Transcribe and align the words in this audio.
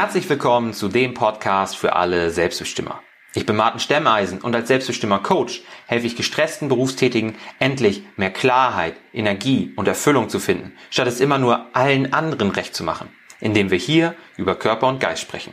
Herzlich 0.00 0.30
willkommen 0.30 0.72
zu 0.72 0.88
dem 0.88 1.12
Podcast 1.12 1.76
für 1.76 1.94
alle 1.94 2.30
Selbstbestimmer. 2.30 3.02
Ich 3.34 3.44
bin 3.44 3.54
Martin 3.54 3.80
Stemmeisen 3.80 4.40
und 4.40 4.56
als 4.56 4.68
Selbstbestimmer 4.68 5.18
Coach 5.18 5.60
helfe 5.86 6.06
ich 6.06 6.16
gestressten 6.16 6.70
Berufstätigen 6.70 7.36
endlich 7.58 8.02
mehr 8.16 8.30
Klarheit, 8.30 8.94
Energie 9.12 9.74
und 9.76 9.86
Erfüllung 9.86 10.30
zu 10.30 10.38
finden, 10.38 10.72
statt 10.88 11.06
es 11.06 11.20
immer 11.20 11.36
nur 11.36 11.66
allen 11.76 12.14
anderen 12.14 12.50
recht 12.50 12.74
zu 12.74 12.82
machen, 12.82 13.10
indem 13.40 13.70
wir 13.70 13.76
hier 13.76 14.14
über 14.38 14.54
Körper 14.54 14.88
und 14.88 15.00
Geist 15.00 15.20
sprechen. 15.20 15.52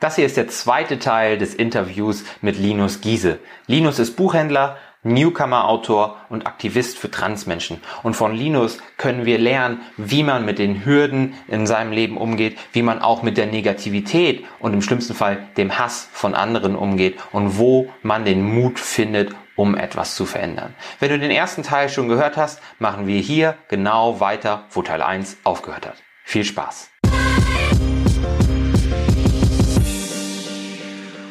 Das 0.00 0.16
hier 0.16 0.26
ist 0.26 0.36
der 0.36 0.48
zweite 0.48 0.98
Teil 0.98 1.38
des 1.38 1.54
Interviews 1.54 2.24
mit 2.42 2.58
Linus 2.58 3.00
Giese. 3.00 3.38
Linus 3.68 3.98
ist 3.98 4.16
Buchhändler, 4.16 4.76
Newcomer-Autor 5.08 6.16
und 6.28 6.46
Aktivist 6.46 6.98
für 6.98 7.10
Transmenschen. 7.10 7.80
Und 8.02 8.14
von 8.14 8.34
Linus 8.34 8.78
können 8.96 9.26
wir 9.26 9.38
lernen, 9.38 9.80
wie 9.96 10.22
man 10.22 10.44
mit 10.44 10.58
den 10.58 10.84
Hürden 10.84 11.34
in 11.48 11.66
seinem 11.66 11.92
Leben 11.92 12.16
umgeht, 12.16 12.58
wie 12.72 12.82
man 12.82 13.00
auch 13.00 13.22
mit 13.22 13.36
der 13.36 13.46
Negativität 13.46 14.44
und 14.60 14.74
im 14.74 14.82
schlimmsten 14.82 15.14
Fall 15.14 15.48
dem 15.56 15.78
Hass 15.78 16.08
von 16.12 16.34
anderen 16.34 16.76
umgeht 16.76 17.18
und 17.32 17.58
wo 17.58 17.92
man 18.02 18.24
den 18.24 18.42
Mut 18.42 18.78
findet, 18.78 19.34
um 19.56 19.76
etwas 19.76 20.14
zu 20.14 20.24
verändern. 20.24 20.74
Wenn 21.00 21.10
du 21.10 21.18
den 21.18 21.32
ersten 21.32 21.62
Teil 21.64 21.88
schon 21.88 22.08
gehört 22.08 22.36
hast, 22.36 22.62
machen 22.78 23.06
wir 23.06 23.20
hier 23.20 23.56
genau 23.68 24.20
weiter, 24.20 24.64
wo 24.70 24.82
Teil 24.82 25.02
1 25.02 25.38
aufgehört 25.44 25.86
hat. 25.86 25.96
Viel 26.24 26.44
Spaß! 26.44 26.90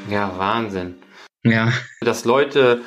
Ja, 0.10 0.32
Wahnsinn. 0.38 0.96
Ja. 1.44 1.72
Dass 2.02 2.26
Leute 2.26 2.82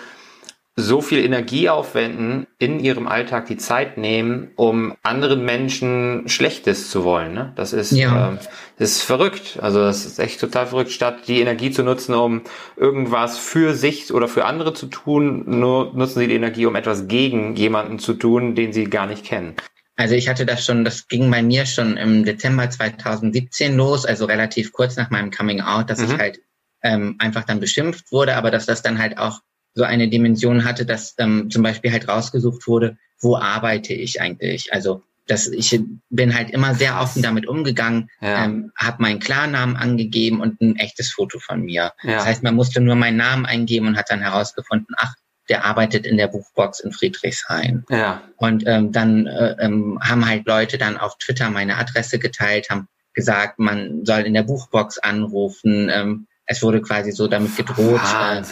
so 0.77 1.01
viel 1.01 1.25
Energie 1.25 1.69
aufwenden, 1.69 2.47
in 2.59 2.81
ihrem 2.81 3.07
Alltag 3.07 3.47
die 3.47 3.57
Zeit 3.57 3.99
nehmen, 3.99 4.51
um 4.57 4.95
anderen 5.03 5.45
Menschen 5.45 6.29
Schlechtes 6.29 6.91
zu 6.91 7.05
wollen. 7.05 7.35
Ne? 7.35 7.53
Das 7.57 7.73
ist, 7.73 7.93
ja. 7.93 8.35
äh, 8.35 8.37
das 8.79 8.93
ist 8.93 9.03
verrückt. 9.03 9.59
Also 9.61 9.81
das 9.81 10.07
ist 10.07 10.19
echt 10.19 10.41
total 10.41 10.67
verrückt. 10.67 10.91
Statt 10.91 11.29
die 11.29 11.41
Energie 11.41 11.71
zu 11.71 11.83
nutzen, 11.83 12.15
um 12.15 12.43
irgendwas 12.77 13.37
für 13.37 13.75
sich 13.75 14.13
oder 14.13 14.29
für 14.29 14.45
andere 14.45 14.73
zu 14.73 14.87
tun, 14.87 15.45
nur 15.47 15.93
nutzen 15.95 16.21
sie 16.21 16.29
die 16.29 16.37
Energie, 16.37 16.67
um 16.67 16.77
etwas 16.77 17.09
gegen 17.09 17.57
jemanden 17.57 17.99
zu 17.99 18.15
tun, 18.15 18.55
den 18.55 18.73
sie 18.73 18.85
gar 18.85 19.07
nicht 19.07 19.25
kennen. 19.25 19.55
Also 19.97 20.15
ich 20.15 20.29
hatte 20.29 20.47
das 20.47 20.65
schon, 20.65 20.85
das 20.85 21.09
ging 21.09 21.31
bei 21.31 21.43
mir 21.43 21.67
schon 21.67 21.99
im 21.99 22.25
Dezember 22.25 22.71
2017 22.71 23.77
los, 23.77 24.07
also 24.07 24.25
relativ 24.25 24.73
kurz 24.73 24.97
nach 24.97 25.11
meinem 25.11 25.31
Coming 25.31 25.61
Out, 25.61 25.91
dass 25.91 25.99
mhm. 25.99 26.07
ich 26.07 26.19
halt 26.19 26.41
ähm, 26.83 27.17
einfach 27.19 27.45
dann 27.45 27.61
beschimpft 27.61 28.11
wurde, 28.11 28.37
aber 28.37 28.51
dass 28.51 28.65
das 28.65 28.81
dann 28.81 28.99
halt 28.99 29.19
auch 29.19 29.41
so 29.75 29.85
eine 29.85 30.09
Dimension 30.09 30.65
hatte, 30.65 30.85
dass 30.85 31.15
ähm, 31.19 31.51
zum 31.51 31.63
Beispiel 31.63 31.93
halt 31.93 32.09
rausgesucht 32.09 32.67
wurde, 32.67 32.97
wo 33.21 33.37
arbeite 33.37 33.93
ich 33.93 34.21
eigentlich? 34.21 34.73
Also 34.73 35.03
dass 35.31 35.47
ich 35.47 35.81
bin 36.09 36.35
halt 36.35 36.51
immer 36.51 36.75
sehr 36.75 37.01
offen 37.01 37.23
damit 37.23 37.47
umgegangen, 37.47 38.11
ja. 38.21 38.45
ähm, 38.45 38.73
habe 38.77 39.03
meinen 39.03 39.21
Klarnamen 39.21 39.77
angegeben 39.77 40.41
und 40.41 40.61
ein 40.61 40.77
echtes 40.77 41.13
Foto 41.13 41.39
von 41.39 41.63
mir. 41.63 41.93
Ja. 42.03 42.15
Das 42.17 42.27
heißt, 42.27 42.43
man 42.43 42.57
musste 42.57 42.81
nur 42.81 42.97
meinen 42.97 43.17
Namen 43.17 43.47
eingeben 43.47 43.87
und 43.87 43.97
hat 43.97 44.11
dann 44.11 44.23
herausgefunden, 44.23 44.95
ach, 44.99 45.15
der 45.49 45.65
arbeitet 45.65 46.05
in 46.05 46.17
der 46.17 46.29
Buchbox 46.29 46.81
in 46.81 46.93
Friedrichshain. 46.93 47.85
Ja. 47.91 48.23
Und 48.37 48.65
ähm, 48.67 48.93
dann 48.93 49.27
äh, 49.27 49.57
ähm, 49.61 49.99
haben 50.03 50.27
halt 50.27 50.47
Leute 50.47 50.79
dann 50.79 50.97
auf 50.97 51.17
Twitter 51.19 51.49
meine 51.51 51.77
Adresse 51.77 52.19
geteilt, 52.19 52.71
haben 52.71 52.89
gesagt, 53.15 53.59
man 53.59 54.05
soll 54.05 54.21
in 54.21 54.35
der 54.35 54.43
Buchbox 54.43 54.99
anrufen. 54.99 55.91
Ähm, 55.93 56.27
es 56.47 56.63
wurde 56.63 56.83
quasi 56.83 57.13
so 57.13 57.29
damit 57.29 57.57
gedroht, 57.57 58.01
äh, 58.01 58.43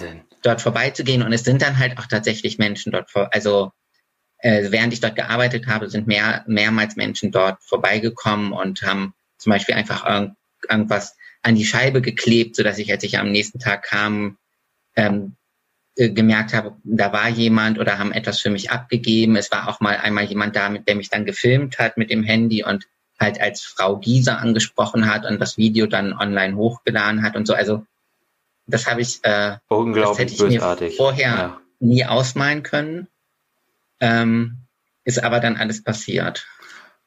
dort 0.49 0.63
vorbeizugehen. 0.63 1.23
Und 1.23 1.33
es 1.33 1.45
sind 1.45 1.63
dann 1.63 1.79
halt 1.79 1.99
auch 1.99 2.07
tatsächlich 2.07 2.59
Menschen 2.59 2.93
dort 2.93 3.11
vor, 3.11 3.29
also 3.33 3.73
äh, 4.39 4.71
während 4.71 4.93
ich 4.93 5.01
dort 5.01 5.17
gearbeitet 5.17 5.67
habe, 5.67 5.91
sind 5.91 6.07
mehr, 6.07 6.45
mehrmals 6.47 6.97
Menschen 6.97 7.31
dort 7.31 7.63
vorbeigekommen 7.63 8.53
und 8.53 8.83
haben 8.83 9.15
zum 9.37 9.51
Beispiel 9.51 9.75
einfach 9.75 10.07
irg 10.07 10.33
irgendwas 10.69 11.17
an 11.43 11.55
die 11.55 11.65
Scheibe 11.65 12.03
geklebt, 12.03 12.57
so 12.57 12.65
dass 12.65 12.79
ich, 12.79 12.91
als 12.91 13.05
ich 13.05 13.19
am 13.19 13.31
nächsten 13.31 13.61
Tag 13.61 13.85
kam, 13.85 14.39
ähm, 14.97 15.37
äh, 15.95 16.11
gemerkt 16.11 16.53
habe, 16.53 16.77
da 16.83 17.13
war 17.13 17.29
jemand 17.29 17.79
oder 17.79 17.99
haben 17.99 18.13
etwas 18.13 18.41
für 18.41 18.51
mich 18.51 18.71
abgegeben. 18.73 19.37
Es 19.37 19.53
war 19.53 19.69
auch 19.69 19.81
mal 19.81 19.97
einmal 19.99 20.25
jemand 20.25 20.57
da, 20.57 20.69
mit 20.69 20.89
der 20.89 20.97
mich 20.97 21.11
dann 21.11 21.25
gefilmt 21.27 21.79
hat 21.79 21.97
mit 21.97 22.11
dem 22.11 22.25
Handy 22.25 22.65
und 22.65 22.87
halt 23.21 23.41
als 23.41 23.63
Frau 23.63 23.99
Gieser 23.99 24.39
angesprochen 24.39 25.13
hat 25.13 25.25
und 25.27 25.41
das 25.41 25.59
Video 25.59 25.87
dann 25.87 26.13
online 26.13 26.57
hochgeladen 26.57 27.23
hat 27.23 27.37
und 27.37 27.47
so. 27.47 27.55
Also 27.55 27.85
das 28.69 28.87
habe 28.87 29.01
ich, 29.01 29.19
äh, 29.25 29.57
Unglaublich 29.69 30.09
das 30.09 30.19
hätte 30.19 30.33
ich 30.33 30.39
bösartig. 30.39 30.91
mir 30.91 30.97
vorher 30.97 31.33
ja. 31.33 31.61
nie 31.81 32.05
ausmalen 32.05 32.63
können. 32.63 33.09
Ähm, 34.01 34.59
ist 35.05 35.25
aber 35.25 35.41
dann 35.41 35.57
alles 35.57 35.83
passiert. 35.83 36.47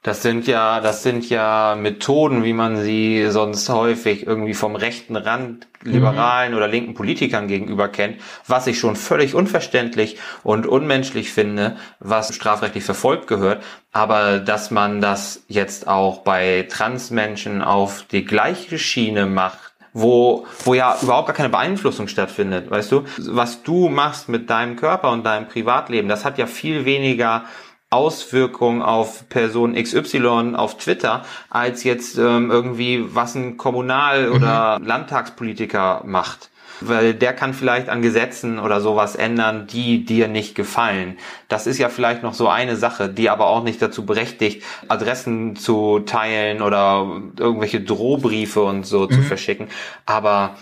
Das 0.03 0.23
sind 0.23 0.47
ja, 0.47 0.79
das 0.79 1.03
sind 1.03 1.29
ja 1.29 1.75
Methoden, 1.79 2.43
wie 2.43 2.53
man 2.53 2.81
sie 2.81 3.27
sonst 3.29 3.69
häufig 3.69 4.25
irgendwie 4.25 4.55
vom 4.55 4.75
rechten 4.75 5.15
Rand 5.15 5.67
liberalen 5.83 6.51
mhm. 6.51 6.57
oder 6.57 6.67
linken 6.67 6.95
Politikern 6.95 7.47
gegenüber 7.47 7.87
kennt, 7.87 8.19
was 8.47 8.65
ich 8.65 8.79
schon 8.79 8.95
völlig 8.95 9.35
unverständlich 9.35 10.17
und 10.41 10.65
unmenschlich 10.65 11.31
finde, 11.31 11.77
was 11.99 12.33
strafrechtlich 12.33 12.83
verfolgt 12.83 13.27
gehört. 13.27 13.63
Aber 13.91 14.39
dass 14.39 14.71
man 14.71 15.01
das 15.01 15.43
jetzt 15.47 15.87
auch 15.87 16.23
bei 16.23 16.65
Transmenschen 16.67 17.61
auf 17.61 18.03
die 18.11 18.25
gleiche 18.25 18.79
Schiene 18.79 19.27
macht, 19.27 19.70
wo, 19.93 20.45
wo 20.63 20.73
ja 20.73 20.97
überhaupt 21.01 21.27
gar 21.27 21.35
keine 21.35 21.49
Beeinflussung 21.49 22.07
stattfindet, 22.07 22.69
weißt 22.71 22.91
du? 22.91 23.03
Was 23.17 23.63
du 23.63 23.89
machst 23.89 24.29
mit 24.29 24.49
deinem 24.49 24.75
Körper 24.75 25.11
und 25.11 25.25
deinem 25.25 25.47
Privatleben, 25.47 26.07
das 26.07 26.23
hat 26.25 26.37
ja 26.37 26.47
viel 26.47 26.85
weniger 26.85 27.45
Auswirkungen 27.89 28.81
auf 28.81 29.27
Person 29.27 29.73
XY 29.73 30.55
auf 30.55 30.77
Twitter, 30.77 31.25
als 31.49 31.83
jetzt 31.83 32.17
ähm, 32.17 32.49
irgendwie, 32.49 33.03
was 33.13 33.35
ein 33.35 33.57
Kommunal- 33.57 34.29
oder 34.29 34.79
mhm. 34.79 34.85
Landtagspolitiker 34.85 36.03
macht 36.05 36.50
weil 36.81 37.13
der 37.13 37.33
kann 37.33 37.53
vielleicht 37.53 37.89
an 37.89 38.01
Gesetzen 38.01 38.59
oder 38.59 38.81
sowas 38.81 39.15
ändern, 39.15 39.67
die 39.67 40.05
dir 40.05 40.27
nicht 40.27 40.55
gefallen. 40.55 41.17
Das 41.47 41.67
ist 41.67 41.77
ja 41.77 41.89
vielleicht 41.89 42.23
noch 42.23 42.33
so 42.33 42.47
eine 42.47 42.75
Sache, 42.75 43.09
die 43.09 43.29
aber 43.29 43.47
auch 43.47 43.63
nicht 43.63 43.81
dazu 43.81 44.05
berechtigt, 44.05 44.63
Adressen 44.87 45.55
zu 45.55 45.99
teilen 45.99 46.61
oder 46.61 47.21
irgendwelche 47.37 47.81
Drohbriefe 47.81 48.61
und 48.61 48.85
so 48.85 49.01
mhm. 49.01 49.11
zu 49.11 49.21
verschicken. 49.21 49.67
Aber 50.05 50.55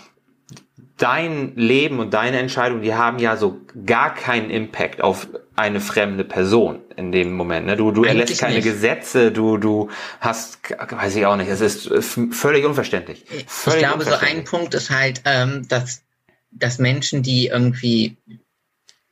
dein 1.00 1.56
Leben 1.56 2.00
und 2.00 2.14
deine 2.14 2.40
Entscheidung, 2.40 2.82
die 2.82 2.94
haben 2.94 3.20
ja 3.20 3.38
so 3.38 3.62
gar 3.86 4.14
keinen 4.14 4.50
Impact 4.50 5.02
auf 5.02 5.28
eine 5.56 5.82
fremde 5.82 6.24
Person 6.24 6.80
in 6.96 7.12
dem 7.12 7.34
Moment. 7.34 7.66
Ne? 7.66 7.76
Du, 7.76 7.92
du 7.92 8.04
erlässt 8.04 8.40
keine 8.40 8.56
nicht. 8.56 8.66
Gesetze, 8.66 9.32
du, 9.32 9.58
du 9.58 9.90
hast, 10.20 10.60
weiß 10.90 11.16
ich 11.16 11.26
auch 11.26 11.36
nicht, 11.36 11.50
es 11.50 11.62
ist 11.62 11.90
völlig 12.32 12.66
unverständlich. 12.66 13.26
Völlig 13.48 13.82
ich 13.82 13.88
glaube, 13.88 14.04
so 14.06 14.16
ein 14.16 14.44
Punkt 14.44 14.74
ist 14.74 14.90
halt, 14.90 15.22
ähm, 15.26 15.68
dass 15.68 16.04
dass 16.52 16.80
Menschen, 16.80 17.24
die 17.24 17.48
irgendwie, 17.48 18.18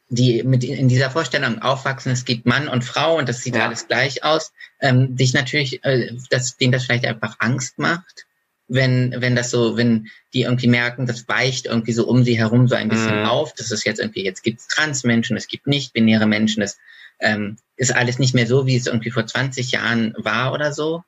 die 0.10 0.44
mit 0.44 0.64
in 0.64 0.90
dieser 0.90 1.12
Vorstellung 1.12 1.62
aufwachsen, 1.62 2.12
es 2.12 2.26
gibt 2.26 2.46
Mann 2.46 2.68
und 2.68 2.84
Frau 2.84 3.18
und 3.18 3.28
das 3.30 3.42
sieht 3.42 3.56
ja. 3.56 3.66
alles 3.66 3.88
gleich 3.88 4.24
aus, 4.24 4.54
ähm, 4.80 5.18
sich 5.18 5.34
natürlich, 5.34 5.84
äh, 5.84 6.14
dass 6.30 6.58
denen 6.58 6.72
das 6.72 6.86
vielleicht 6.86 7.06
einfach 7.06 7.36
Angst 7.40 7.78
macht, 7.78 8.26
wenn, 8.68 9.16
wenn 9.20 9.36
das 9.36 9.52
so, 9.52 9.78
wenn 9.78 10.08
die 10.34 10.42
irgendwie 10.42 10.68
merken, 10.68 11.06
das 11.06 11.28
weicht 11.28 11.66
irgendwie 11.66 11.94
so 11.94 12.08
um 12.08 12.24
sie 12.24 12.38
herum 12.38 12.68
so 12.68 12.76
ein 12.76 12.90
bisschen 12.90 13.22
mhm. 13.22 13.26
auf. 13.26 13.54
Das 13.54 13.72
ist 13.72 13.86
jetzt 13.86 14.00
irgendwie, 14.00 14.24
jetzt 14.24 14.44
gibt 14.44 14.60
es 14.60 14.68
Transmenschen, 14.68 15.38
es 15.38 15.48
gibt 15.48 15.68
nicht-binäre 15.68 16.26
Menschen, 16.26 16.62
das 16.62 16.78
ähm, 17.20 17.58
ist 17.76 17.96
alles 17.96 18.20
nicht 18.20 18.36
mehr 18.36 18.48
so, 18.48 18.66
wie 18.66 18.76
es 18.76 18.88
irgendwie 18.88 19.12
vor 19.12 19.26
20 19.26 19.72
Jahren 19.72 20.14
war 20.18 20.54
oder 20.54 20.74
so. 20.74 21.04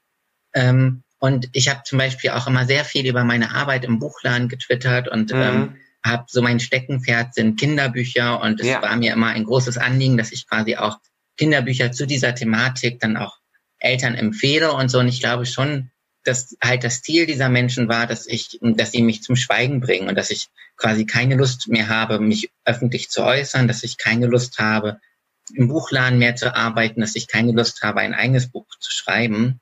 Ähm, 0.53 1.03
und 1.19 1.49
ich 1.51 1.69
habe 1.69 1.81
zum 1.83 1.97
Beispiel 1.97 2.31
auch 2.31 2.47
immer 2.47 2.65
sehr 2.65 2.85
viel 2.85 3.05
über 3.05 3.23
meine 3.23 3.51
Arbeit 3.51 3.83
im 3.83 3.99
Buchladen 3.99 4.47
getwittert 4.47 5.07
und 5.09 5.33
mhm. 5.33 5.41
ähm, 5.41 5.75
habe 6.05 6.25
so 6.27 6.41
mein 6.41 6.59
Steckenpferd 6.59 7.33
sind 7.33 7.59
Kinderbücher 7.59 8.41
und 8.41 8.59
es 8.59 8.67
ja. 8.67 8.81
war 8.81 8.95
mir 8.95 9.13
immer 9.13 9.27
ein 9.27 9.43
großes 9.43 9.77
Anliegen, 9.77 10.17
dass 10.17 10.31
ich 10.31 10.47
quasi 10.47 10.75
auch 10.75 10.97
Kinderbücher 11.37 11.91
zu 11.91 12.05
dieser 12.05 12.35
Thematik 12.35 12.99
dann 12.99 13.17
auch 13.17 13.37
Eltern 13.79 14.15
empfehle 14.15 14.73
und 14.73 14.89
so. 14.89 14.99
Und 14.99 15.07
ich 15.07 15.21
glaube 15.21 15.45
schon, 15.45 15.91
dass 16.23 16.55
halt 16.61 16.83
das 16.83 17.01
Ziel 17.01 17.25
dieser 17.25 17.49
Menschen 17.49 17.87
war, 17.87 18.07
dass 18.07 18.27
ich, 18.27 18.59
dass 18.61 18.91
sie 18.91 19.01
mich 19.01 19.23
zum 19.23 19.35
Schweigen 19.35 19.79
bringen 19.79 20.09
und 20.09 20.15
dass 20.15 20.31
ich 20.31 20.47
quasi 20.77 21.05
keine 21.05 21.35
Lust 21.35 21.67
mehr 21.67 21.89
habe, 21.89 22.19
mich 22.19 22.49
öffentlich 22.65 23.09
zu 23.09 23.23
äußern, 23.23 23.67
dass 23.67 23.83
ich 23.83 23.97
keine 23.97 24.27
Lust 24.27 24.59
habe, 24.59 24.99
im 25.53 25.67
Buchladen 25.67 26.19
mehr 26.19 26.35
zu 26.35 26.55
arbeiten, 26.55 27.01
dass 27.01 27.15
ich 27.15 27.27
keine 27.27 27.51
Lust 27.53 27.81
habe, 27.81 28.01
ein 28.01 28.13
eigenes 28.13 28.51
Buch 28.51 28.67
zu 28.79 28.91
schreiben. 28.91 29.59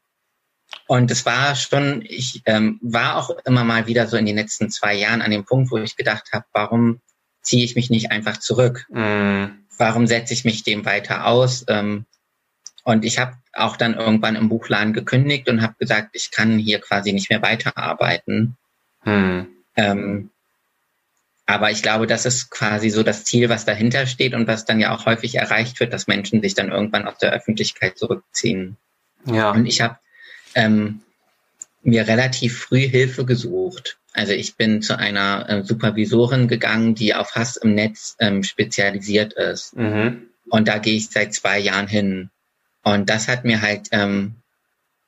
Und 0.88 1.12
es 1.12 1.26
war 1.26 1.56
schon, 1.56 2.02
ich 2.08 2.42
ähm, 2.46 2.80
war 2.82 3.18
auch 3.18 3.30
immer 3.46 3.64
mal 3.64 3.88
wieder 3.88 4.08
so 4.08 4.18
in 4.18 4.26
den 4.26 4.38
letzten 4.38 4.70
zwei 4.70 4.96
Jahren 4.96 5.22
an 5.22 5.32
dem 5.32 5.46
Punkt, 5.46 5.72
wo 5.72 5.78
ich 5.78 5.98
gedacht 5.98 6.30
habe, 6.32 6.46
warum 6.54 7.02
ziehe 7.42 7.64
ich 7.64 7.76
mich 7.76 7.90
nicht 7.90 8.12
einfach 8.12 8.38
zurück? 8.38 8.86
Mm. 8.90 9.46
Warum 9.78 10.08
setze 10.08 10.34
ich 10.34 10.44
mich 10.44 10.64
dem 10.64 10.86
weiter 10.86 11.28
aus? 11.28 11.66
Ähm, 11.68 12.06
und 12.84 13.04
ich 13.04 13.20
habe 13.20 13.34
auch 13.54 13.76
dann 13.76 13.96
irgendwann 13.96 14.36
im 14.36 14.50
Buchladen 14.50 14.94
gekündigt 14.94 15.50
und 15.50 15.62
habe 15.62 15.76
gesagt, 15.78 16.10
ich 16.14 16.32
kann 16.32 16.58
hier 16.58 16.80
quasi 16.80 17.12
nicht 17.12 17.30
mehr 17.30 17.42
weiterarbeiten. 17.42 18.58
Mm. 19.04 19.42
Ähm, 19.76 20.30
aber 21.46 21.72
ich 21.72 21.82
glaube, 21.82 22.08
das 22.08 22.26
ist 22.26 22.50
quasi 22.50 22.90
so 22.90 23.04
das 23.04 23.24
Ziel, 23.24 23.50
was 23.50 23.66
dahinter 23.66 24.06
steht 24.06 24.34
und 24.34 24.48
was 24.48 24.66
dann 24.66 24.80
ja 24.80 24.94
auch 24.94 25.06
häufig 25.06 25.36
erreicht 25.36 25.80
wird, 25.80 25.94
dass 25.94 26.08
Menschen 26.08 26.42
sich 26.42 26.56
dann 26.56 26.72
irgendwann 26.72 27.08
aus 27.08 27.18
der 27.20 27.32
Öffentlichkeit 27.32 27.98
zurückziehen. 27.98 28.78
Ja. 29.26 29.52
Und 29.52 29.66
ich 29.66 29.82
habe 29.82 29.98
ähm, 30.58 31.02
mir 31.84 32.08
relativ 32.08 32.58
früh 32.58 32.82
Hilfe 32.82 33.24
gesucht. 33.24 33.98
Also 34.12 34.34
ich 34.34 34.56
bin 34.56 34.82
zu 34.82 34.98
einer 34.98 35.48
äh, 35.48 35.64
Supervisorin 35.64 36.48
gegangen, 36.48 36.96
die 36.96 37.14
auf 37.14 37.36
Hass 37.36 37.56
im 37.56 37.76
Netz 37.76 38.16
ähm, 38.20 38.44
spezialisiert 38.44 39.34
ist. 39.34 39.76
Mhm. 39.78 40.24
Und 40.50 40.68
da 40.68 40.80
gehe 40.80 40.96
ich 40.96 41.10
seit 41.10 41.34
zwei 41.34 41.60
Jahren 41.60 41.88
hin. 41.88 42.30
Und 42.84 43.10
das 43.10 43.28
hat 43.28 43.46
mir 43.46 43.62
halt 43.62 43.90
ähm, 43.92 44.36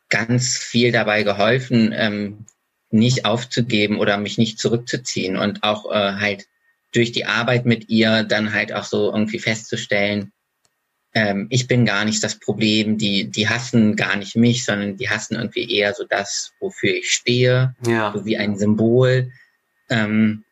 ganz 0.09 0.57
viel 0.57 0.91
dabei 0.91 1.23
geholfen, 1.23 1.91
ähm, 1.93 2.45
nicht 2.91 3.25
aufzugeben 3.25 3.97
oder 3.97 4.17
mich 4.17 4.37
nicht 4.37 4.59
zurückzuziehen 4.59 5.37
und 5.37 5.63
auch 5.63 5.91
äh, 5.91 6.13
halt 6.13 6.47
durch 6.93 7.11
die 7.11 7.25
Arbeit 7.25 7.65
mit 7.65 7.89
ihr 7.89 8.23
dann 8.23 8.53
halt 8.53 8.73
auch 8.73 8.83
so 8.83 9.11
irgendwie 9.11 9.39
festzustellen, 9.39 10.31
ähm, 11.13 11.47
ich 11.49 11.67
bin 11.67 11.85
gar 11.85 12.05
nicht 12.05 12.23
das 12.23 12.35
Problem, 12.35 12.97
die, 12.97 13.29
die 13.29 13.49
hassen 13.49 13.95
gar 13.95 14.15
nicht 14.15 14.35
mich, 14.35 14.65
sondern 14.65 14.97
die 14.97 15.09
hassen 15.09 15.35
irgendwie 15.35 15.71
eher 15.71 15.93
so 15.93 16.03
das, 16.03 16.53
wofür 16.59 16.93
ich 16.93 17.11
stehe, 17.11 17.75
ja. 17.85 18.13
so 18.15 18.25
wie 18.25 18.37
ein 18.37 18.57
Symbol. 18.57 19.31
Ähm, 19.89 20.43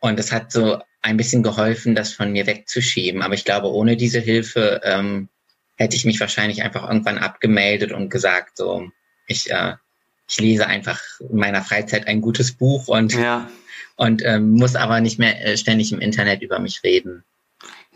und 0.00 0.18
das 0.18 0.32
hat 0.32 0.52
so 0.52 0.78
ein 1.02 1.16
bisschen 1.16 1.42
geholfen, 1.42 1.94
das 1.94 2.12
von 2.12 2.32
mir 2.32 2.46
wegzuschieben. 2.46 3.22
Aber 3.22 3.34
ich 3.34 3.44
glaube, 3.44 3.70
ohne 3.70 3.96
diese 3.96 4.18
Hilfe 4.18 4.80
ähm, 4.84 5.28
hätte 5.76 5.96
ich 5.96 6.04
mich 6.04 6.18
wahrscheinlich 6.20 6.62
einfach 6.62 6.88
irgendwann 6.88 7.18
abgemeldet 7.18 7.92
und 7.92 8.08
gesagt, 8.08 8.56
so, 8.56 8.90
ich, 9.26 9.50
äh, 9.50 9.74
ich 10.28 10.40
lese 10.40 10.66
einfach 10.66 11.00
in 11.20 11.36
meiner 11.36 11.62
Freizeit 11.62 12.08
ein 12.08 12.22
gutes 12.22 12.52
Buch 12.52 12.88
und, 12.88 13.12
ja. 13.14 13.48
und 13.96 14.22
ähm, 14.24 14.52
muss 14.52 14.74
aber 14.74 15.00
nicht 15.00 15.18
mehr 15.18 15.44
äh, 15.44 15.56
ständig 15.56 15.92
im 15.92 16.00
Internet 16.00 16.42
über 16.42 16.58
mich 16.58 16.82
reden. 16.82 17.24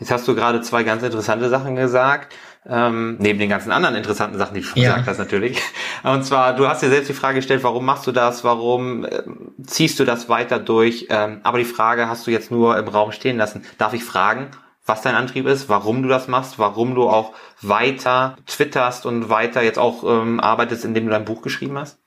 Jetzt 0.01 0.09
hast 0.09 0.27
du 0.27 0.33
gerade 0.33 0.61
zwei 0.61 0.81
ganz 0.81 1.03
interessante 1.03 1.47
Sachen 1.47 1.75
gesagt, 1.75 2.33
ähm, 2.67 3.17
neben 3.19 3.37
den 3.37 3.49
ganzen 3.49 3.71
anderen 3.71 3.93
interessanten 3.93 4.35
Sachen, 4.35 4.55
die 4.55 4.61
du 4.61 4.65
schon 4.65 4.81
ja. 4.81 4.93
gesagt 4.93 5.07
hast 5.07 5.19
natürlich. 5.19 5.61
Und 6.01 6.25
zwar, 6.25 6.55
du 6.55 6.67
hast 6.67 6.81
dir 6.81 6.89
selbst 6.89 7.07
die 7.07 7.13
Frage 7.13 7.35
gestellt, 7.35 7.63
warum 7.63 7.85
machst 7.85 8.07
du 8.07 8.11
das, 8.11 8.43
warum 8.43 9.05
äh, 9.05 9.21
ziehst 9.63 9.99
du 9.99 10.03
das 10.03 10.27
weiter 10.27 10.57
durch? 10.57 11.05
Ähm, 11.11 11.41
aber 11.43 11.59
die 11.59 11.65
Frage 11.65 12.09
hast 12.09 12.25
du 12.25 12.31
jetzt 12.31 12.49
nur 12.49 12.79
im 12.79 12.87
Raum 12.87 13.11
stehen 13.11 13.37
lassen. 13.37 13.63
Darf 13.77 13.93
ich 13.93 14.03
fragen, 14.03 14.49
was 14.87 15.03
dein 15.03 15.13
Antrieb 15.13 15.45
ist, 15.45 15.69
warum 15.69 16.01
du 16.01 16.09
das 16.09 16.27
machst, 16.27 16.57
warum 16.57 16.95
du 16.95 17.07
auch 17.07 17.33
weiter 17.61 18.37
twitterst 18.47 19.05
und 19.05 19.29
weiter 19.29 19.61
jetzt 19.61 19.77
auch 19.77 20.03
ähm, 20.03 20.39
arbeitest, 20.39 20.83
indem 20.83 21.05
du 21.05 21.11
dein 21.11 21.25
Buch 21.25 21.43
geschrieben 21.43 21.77
hast? 21.77 21.99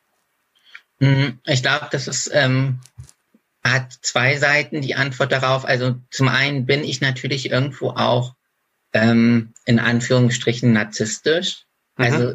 Mhm, 0.99 1.39
ich 1.45 1.63
glaube, 1.63 1.87
das 1.93 2.09
ist 2.09 2.29
ähm, 2.35 2.81
hat 3.67 3.93
zwei 4.03 4.37
Seiten 4.37 4.83
die 4.83 4.95
Antwort 4.95 5.33
darauf. 5.33 5.65
Also 5.65 5.97
zum 6.11 6.29
einen 6.29 6.67
bin 6.67 6.85
ich 6.85 7.01
natürlich 7.01 7.51
irgendwo 7.51 7.91
auch 7.91 8.35
ähm, 8.93 9.55
in 9.65 9.79
Anführungsstrichen 9.79 10.73
narzisstisch. 10.73 11.65
Mhm. 11.97 12.05
Also 12.05 12.35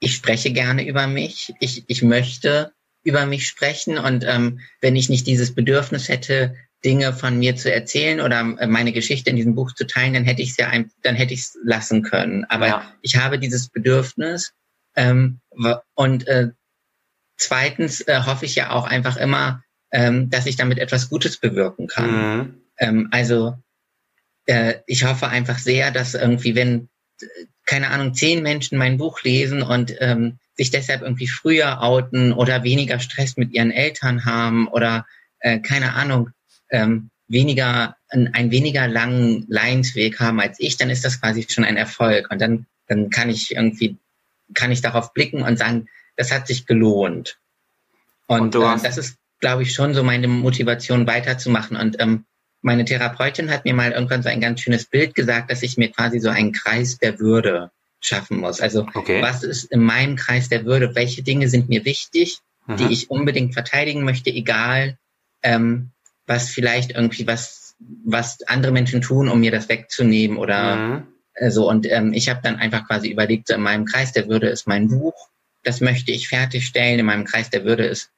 ich 0.00 0.14
spreche 0.14 0.52
gerne 0.52 0.86
über 0.86 1.06
mich. 1.06 1.52
Ich, 1.60 1.84
ich 1.88 2.02
möchte 2.02 2.72
über 3.02 3.26
mich 3.26 3.48
sprechen. 3.48 3.98
Und 3.98 4.24
ähm, 4.24 4.60
wenn 4.80 4.96
ich 4.96 5.08
nicht 5.08 5.26
dieses 5.26 5.54
Bedürfnis 5.54 6.08
hätte, 6.08 6.54
Dinge 6.84 7.12
von 7.12 7.38
mir 7.38 7.56
zu 7.56 7.72
erzählen 7.72 8.20
oder 8.20 8.40
äh, 8.58 8.66
meine 8.66 8.92
Geschichte 8.92 9.30
in 9.30 9.36
diesem 9.36 9.54
Buch 9.54 9.72
zu 9.72 9.86
teilen, 9.86 10.14
dann 10.14 10.24
hätte 10.24 10.42
ich 10.42 10.50
es 10.50 10.56
ja 10.56 10.68
ein, 10.68 10.92
dann 11.02 11.16
hätte 11.16 11.34
ich 11.34 11.40
es 11.40 11.58
lassen 11.64 12.02
können. 12.02 12.44
Aber 12.44 12.68
ja. 12.68 12.92
ich 13.02 13.16
habe 13.16 13.38
dieses 13.38 13.68
Bedürfnis 13.68 14.52
ähm, 14.94 15.40
und 15.94 16.28
äh, 16.28 16.50
zweitens 17.36 18.00
äh, 18.02 18.22
hoffe 18.24 18.44
ich 18.44 18.54
ja 18.54 18.70
auch 18.70 18.84
einfach 18.84 19.16
immer, 19.16 19.64
ähm, 19.90 20.30
dass 20.30 20.46
ich 20.46 20.56
damit 20.56 20.78
etwas 20.78 21.08
Gutes 21.08 21.38
bewirken 21.38 21.86
kann. 21.86 22.10
Mhm. 22.10 22.54
Ähm, 22.78 23.08
also 23.10 23.56
äh, 24.46 24.74
ich 24.86 25.04
hoffe 25.04 25.28
einfach 25.28 25.58
sehr, 25.58 25.90
dass 25.90 26.14
irgendwie, 26.14 26.54
wenn, 26.54 26.88
keine 27.66 27.90
Ahnung, 27.90 28.14
zehn 28.14 28.42
Menschen 28.42 28.78
mein 28.78 28.98
Buch 28.98 29.22
lesen 29.22 29.62
und 29.62 29.94
ähm, 30.00 30.38
sich 30.54 30.70
deshalb 30.70 31.02
irgendwie 31.02 31.28
früher 31.28 31.82
outen 31.82 32.32
oder 32.32 32.64
weniger 32.64 32.98
Stress 32.98 33.36
mit 33.36 33.52
ihren 33.52 33.70
Eltern 33.70 34.24
haben 34.24 34.68
oder 34.68 35.06
äh, 35.40 35.60
keine 35.60 35.94
Ahnung, 35.94 36.30
ähm, 36.70 37.10
weniger, 37.28 37.96
ein, 38.08 38.34
einen 38.34 38.50
weniger 38.50 38.88
langen 38.88 39.44
Leidensweg 39.48 40.18
haben 40.18 40.40
als 40.40 40.58
ich, 40.58 40.76
dann 40.76 40.90
ist 40.90 41.04
das 41.04 41.20
quasi 41.20 41.46
schon 41.48 41.64
ein 41.64 41.76
Erfolg. 41.76 42.30
Und 42.30 42.40
dann, 42.40 42.66
dann 42.86 43.10
kann 43.10 43.30
ich 43.30 43.54
irgendwie, 43.54 43.98
kann 44.54 44.72
ich 44.72 44.80
darauf 44.80 45.12
blicken 45.12 45.42
und 45.42 45.58
sagen, 45.58 45.88
das 46.16 46.32
hat 46.32 46.46
sich 46.46 46.66
gelohnt. 46.66 47.38
Und, 48.26 48.56
und 48.56 48.62
äh, 48.62 48.82
das 48.82 48.98
ist 48.98 49.18
glaube 49.40 49.62
ich, 49.62 49.74
schon 49.74 49.94
so 49.94 50.02
meine 50.02 50.28
Motivation 50.28 51.06
weiterzumachen. 51.06 51.76
Und 51.76 51.96
ähm, 52.00 52.24
meine 52.60 52.84
Therapeutin 52.84 53.50
hat 53.50 53.64
mir 53.64 53.74
mal 53.74 53.92
irgendwann 53.92 54.22
so 54.22 54.28
ein 54.28 54.40
ganz 54.40 54.60
schönes 54.60 54.86
Bild 54.86 55.14
gesagt, 55.14 55.50
dass 55.50 55.62
ich 55.62 55.76
mir 55.76 55.90
quasi 55.90 56.20
so 56.20 56.28
einen 56.28 56.52
Kreis 56.52 56.98
der 56.98 57.18
Würde 57.18 57.70
schaffen 58.00 58.38
muss. 58.38 58.60
Also 58.60 58.86
okay. 58.94 59.22
was 59.22 59.42
ist 59.42 59.64
in 59.64 59.80
meinem 59.80 60.16
Kreis 60.16 60.48
der 60.48 60.64
Würde? 60.64 60.94
Welche 60.94 61.22
Dinge 61.22 61.48
sind 61.48 61.68
mir 61.68 61.84
wichtig, 61.84 62.38
mhm. 62.66 62.76
die 62.76 62.92
ich 62.92 63.10
unbedingt 63.10 63.54
verteidigen 63.54 64.04
möchte, 64.04 64.30
egal 64.30 64.98
ähm, 65.42 65.90
was 66.26 66.48
vielleicht 66.48 66.92
irgendwie 66.92 67.26
was 67.26 67.76
was 68.04 68.42
andere 68.42 68.72
Menschen 68.72 69.00
tun, 69.02 69.28
um 69.28 69.38
mir 69.38 69.52
das 69.52 69.68
wegzunehmen 69.68 70.36
oder 70.36 70.76
mhm. 70.76 71.06
äh, 71.34 71.50
so. 71.50 71.68
Und 71.68 71.86
ähm, 71.90 72.12
ich 72.12 72.28
habe 72.28 72.40
dann 72.42 72.56
einfach 72.56 72.86
quasi 72.86 73.08
überlegt, 73.08 73.48
so 73.48 73.54
in 73.54 73.62
meinem 73.62 73.84
Kreis 73.84 74.12
der 74.12 74.28
Würde 74.28 74.48
ist 74.48 74.66
mein 74.66 74.88
Buch, 74.88 75.14
das 75.62 75.80
möchte 75.80 76.10
ich 76.10 76.28
fertigstellen. 76.28 76.98
In 76.98 77.06
meinem 77.06 77.24
Kreis 77.24 77.50
der 77.50 77.64
Würde 77.64 77.86
ist 77.86 78.10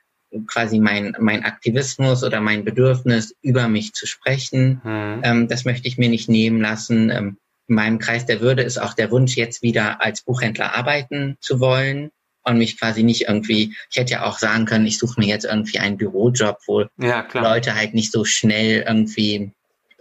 quasi 0.47 0.79
mein, 0.79 1.17
mein 1.19 1.45
Aktivismus 1.45 2.23
oder 2.23 2.41
mein 2.41 2.65
Bedürfnis, 2.65 3.35
über 3.43 3.69
mich 3.69 3.93
zu 3.93 4.07
sprechen. 4.07 4.81
Mhm. 4.85 5.21
Ähm, 5.23 5.49
das 5.49 5.65
möchte 5.65 5.89
ich 5.89 5.99
mir 5.99 6.09
nicht 6.09 6.29
nehmen 6.29 6.61
lassen. 6.61 7.11
Ähm, 7.11 7.39
in 7.69 7.75
meinem 7.75 7.99
Kreis 7.99 8.27
der 8.27 8.41
Würde 8.41 8.63
ist 8.63 8.79
auch 8.79 8.95
der 8.95 9.11
Wunsch, 9.11 9.37
jetzt 9.37 9.63
wieder 9.63 10.03
als 10.03 10.23
Buchhändler 10.23 10.75
arbeiten 10.75 11.37
zu 11.41 11.61
wollen 11.61 12.11
und 12.43 12.59
mich 12.59 12.79
quasi 12.79 13.03
nicht 13.03 13.29
irgendwie, 13.29 13.75
ich 13.91 13.97
hätte 13.97 14.13
ja 14.15 14.25
auch 14.25 14.39
sagen 14.39 14.65
können, 14.65 14.87
ich 14.87 14.99
suche 14.99 15.21
mir 15.21 15.29
jetzt 15.29 15.45
irgendwie 15.45 15.79
einen 15.79 15.97
Bürojob, 15.97 16.59
wo 16.67 16.85
ja, 16.99 17.27
Leute 17.33 17.75
halt 17.75 17.95
nicht 17.95 18.13
so 18.13 18.25
schnell 18.25 18.85
irgendwie 18.87 19.53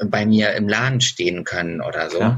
bei 0.03 0.25
mir 0.25 0.53
im 0.53 0.67
Laden 0.67 1.01
stehen 1.01 1.43
können 1.43 1.81
oder 1.81 2.09
so. 2.09 2.37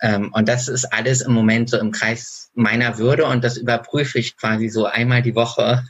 Ähm, 0.00 0.32
und 0.32 0.48
das 0.48 0.68
ist 0.68 0.86
alles 0.86 1.22
im 1.22 1.32
Moment 1.32 1.70
so 1.70 1.78
im 1.78 1.90
Kreis 1.90 2.50
meiner 2.54 2.98
Würde 2.98 3.26
und 3.26 3.44
das 3.44 3.56
überprüfe 3.56 4.18
ich 4.18 4.36
quasi 4.36 4.68
so 4.68 4.86
einmal 4.86 5.22
die 5.22 5.34
Woche 5.34 5.84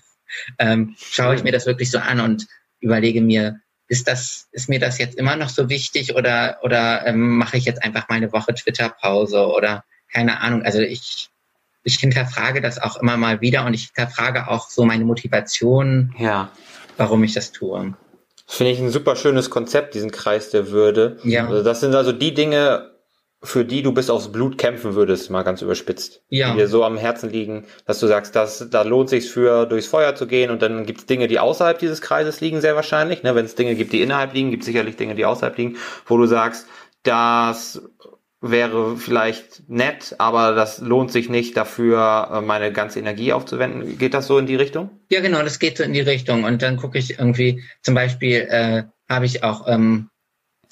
ähm, 0.59 0.95
schaue 0.99 1.35
ich 1.35 1.43
mir 1.43 1.53
das 1.53 1.67
wirklich 1.67 1.91
so 1.91 1.99
an 1.99 2.21
und 2.21 2.47
überlege 2.81 3.21
mir, 3.21 3.61
ist 3.89 4.09
das, 4.09 4.49
ist 4.53 4.69
mir 4.69 4.81
das 4.81 4.99
jetzt 4.99 5.17
immer 5.17 5.37
noch 5.37 5.49
so 5.49 5.69
wichtig 5.69 6.15
oder, 6.15 6.59
oder 6.63 7.07
ähm, 7.07 7.37
mache 7.39 7.57
ich 7.57 7.65
jetzt 7.65 7.83
einfach 7.85 8.09
mal 8.09 8.17
eine 8.17 8.33
Woche 8.33 8.55
Twitter-Pause 8.55 9.47
oder 9.47 9.85
keine 10.13 10.41
Ahnung. 10.41 10.63
Also 10.63 10.81
ich, 10.81 11.29
ich 11.85 11.97
hinterfrage 11.97 12.61
das 12.61 12.81
auch 12.81 12.97
immer 13.01 13.17
mal 13.17 13.41
wieder 13.41 13.65
und 13.65 13.75
ich 13.75 13.91
hinterfrage 13.95 14.49
auch 14.49 14.71
so 14.71 14.85
meine 14.85 15.05
Motivation, 15.05 16.15
ja. 16.19 16.51
warum 16.97 17.23
ich 17.23 17.35
das 17.35 17.53
tue. 17.53 17.95
Finde 18.49 18.73
ich 18.73 18.79
ein 18.79 18.91
super 18.91 19.17
schönes 19.17 19.51
Konzept, 19.51 19.95
diesen 19.95 20.11
Kreis 20.11 20.51
der 20.51 20.71
Würde. 20.71 21.19
Ja. 21.25 21.47
Also 21.49 21.63
das 21.63 21.81
sind 21.81 21.95
also 21.95 22.13
die 22.13 22.35
Dinge, 22.35 22.96
für 23.43 23.65
die 23.65 23.83
du 23.83 23.93
bis 23.93 24.11
aufs 24.11 24.33
Blut 24.33 24.59
kämpfen 24.59 24.95
würdest, 24.95 25.31
mal 25.31 25.43
ganz 25.43 25.63
überspitzt. 25.63 26.23
Ja. 26.29 26.51
Die 26.51 26.59
dir 26.59 26.69
so 26.69 26.85
am 26.85 26.97
Herzen 26.97 27.31
liegen, 27.31 27.67
dass 27.85 28.01
du 28.01 28.07
sagst, 28.07 28.35
dass, 28.35 28.69
da 28.71 28.83
lohnt 28.83 29.09
sich 29.09 29.31
für 29.31 29.67
durchs 29.67 29.87
Feuer 29.87 30.15
zu 30.15 30.27
gehen 30.27 30.51
und 30.51 30.63
dann 30.63 30.87
gibt 30.87 31.01
es 31.01 31.07
Dinge, 31.07 31.29
die 31.29 31.39
außerhalb 31.39 31.79
dieses 31.79 32.01
Kreises 32.01 32.41
liegen, 32.41 32.61
sehr 32.61 32.77
wahrscheinlich. 32.77 33.23
Ne? 33.23 33.35
Wenn 33.35 33.45
es 33.45 33.55
Dinge 33.55 33.75
gibt, 33.75 33.93
die 33.93 34.03
innerhalb 34.03 34.33
liegen, 34.33 34.51
gibt 34.51 34.63
es 34.63 34.67
sicherlich 34.67 34.97
Dinge, 34.97 35.15
die 35.15 35.27
außerhalb 35.27 35.57
liegen, 35.57 35.77
wo 36.07 36.17
du 36.17 36.27
sagst, 36.27 36.67
das 37.03 37.83
wäre 38.41 38.97
vielleicht 38.97 39.69
nett, 39.69 40.15
aber 40.19 40.55
das 40.55 40.79
lohnt 40.79 41.13
sich 41.13 41.29
nicht 41.29 41.57
dafür, 41.57 42.31
äh, 42.33 42.41
meine 42.41 42.73
ganze 42.73 42.99
Energie 42.99 43.33
aufzuwenden. 43.33 43.99
Geht 43.99 44.15
das 44.15 44.27
so 44.27 44.39
in 44.39 44.47
die 44.47 44.57
Richtung? 44.57 44.91
Ja, 45.11 45.21
genau, 45.21 45.43
das 45.43 45.59
geht 45.59 45.79
so 45.79 45.85
in 45.85 45.93
die 45.93 46.01
Richtung. 46.01 46.45
Und 46.45 46.63
dann 46.63 46.77
gucke 46.77 46.99
ich 46.99 47.19
irgendwie, 47.19 47.63
zum 47.83 47.95
Beispiel 47.95 48.47
äh, 48.49 48.85
habe 49.09 49.27
ich 49.27 49.43
auch 49.43 49.67
ähm, 49.67 50.11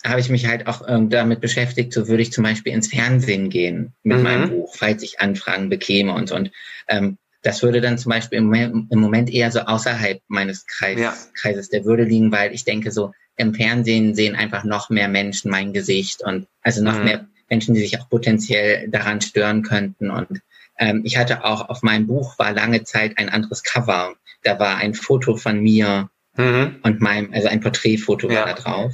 habe 0.05 0.21
ich 0.21 0.29
mich 0.29 0.47
halt 0.47 0.67
auch 0.67 0.83
ähm, 0.87 1.09
damit 1.09 1.41
beschäftigt, 1.41 1.93
so 1.93 2.09
würde 2.09 2.23
ich 2.23 2.33
zum 2.33 2.45
Beispiel 2.45 2.73
ins 2.73 2.89
Fernsehen 2.89 3.49
gehen 3.49 3.95
mit 4.03 4.19
mhm. 4.19 4.23
meinem 4.23 4.51
Buch, 4.51 4.75
falls 4.77 5.03
ich 5.03 5.21
Anfragen 5.21 5.71
bekäme 5.71 6.13
und 6.13 6.29
so. 6.29 6.37
Und 6.37 6.51
ähm, 6.89 7.17
das 7.43 7.63
würde 7.63 7.81
dann 7.81 7.99
zum 7.99 8.11
Beispiel 8.11 8.39
im 8.39 8.45
Moment, 8.45 8.91
im 8.91 9.01
Moment 9.01 9.31
eher 9.31 9.51
so 9.51 9.61
außerhalb 9.61 10.21
meines 10.29 10.67
Kreis, 10.67 10.99
ja. 10.99 11.15
Kreises 11.35 11.69
der 11.69 11.85
Würde 11.85 12.05
liegen, 12.05 12.33
weil 12.33 12.55
ich 12.55 12.65
denke, 12.65 12.91
so 12.91 13.13
im 13.37 13.55
Fernsehen 13.55 14.15
sehen 14.15 14.37
einfach 14.37 14.65
noch 14.65 14.91
mehr 14.91 15.09
Menschen 15.09 15.51
mein 15.51 15.73
Gesicht 15.73 16.23
und 16.23 16.47
also 16.63 16.83
noch 16.83 16.99
mhm. 16.99 17.05
mehr 17.05 17.27
Menschen, 17.51 17.75
die 17.75 17.81
sich 17.81 18.01
auch 18.01 18.09
potenziell 18.09 18.89
daran 18.89 19.21
stören 19.21 19.63
könnten. 19.63 20.11
Und 20.11 20.41
ähm, 20.79 21.03
ich 21.05 21.17
hatte 21.17 21.45
auch 21.45 21.69
auf 21.69 21.83
meinem 21.83 22.07
Buch 22.07 22.39
war 22.39 22.53
lange 22.53 22.85
Zeit 22.85 23.19
ein 23.19 23.29
anderes 23.29 23.63
Cover. 23.63 24.15
Da 24.43 24.59
war 24.59 24.77
ein 24.77 24.95
Foto 24.95 25.37
von 25.37 25.61
mir 25.61 26.11
mhm. 26.37 26.77
und 26.83 27.01
meinem, 27.01 27.33
also 27.33 27.49
ein 27.49 27.61
Porträtfoto 27.61 28.31
ja. 28.31 28.41
war 28.41 28.47
da 28.47 28.53
drauf. 28.55 28.93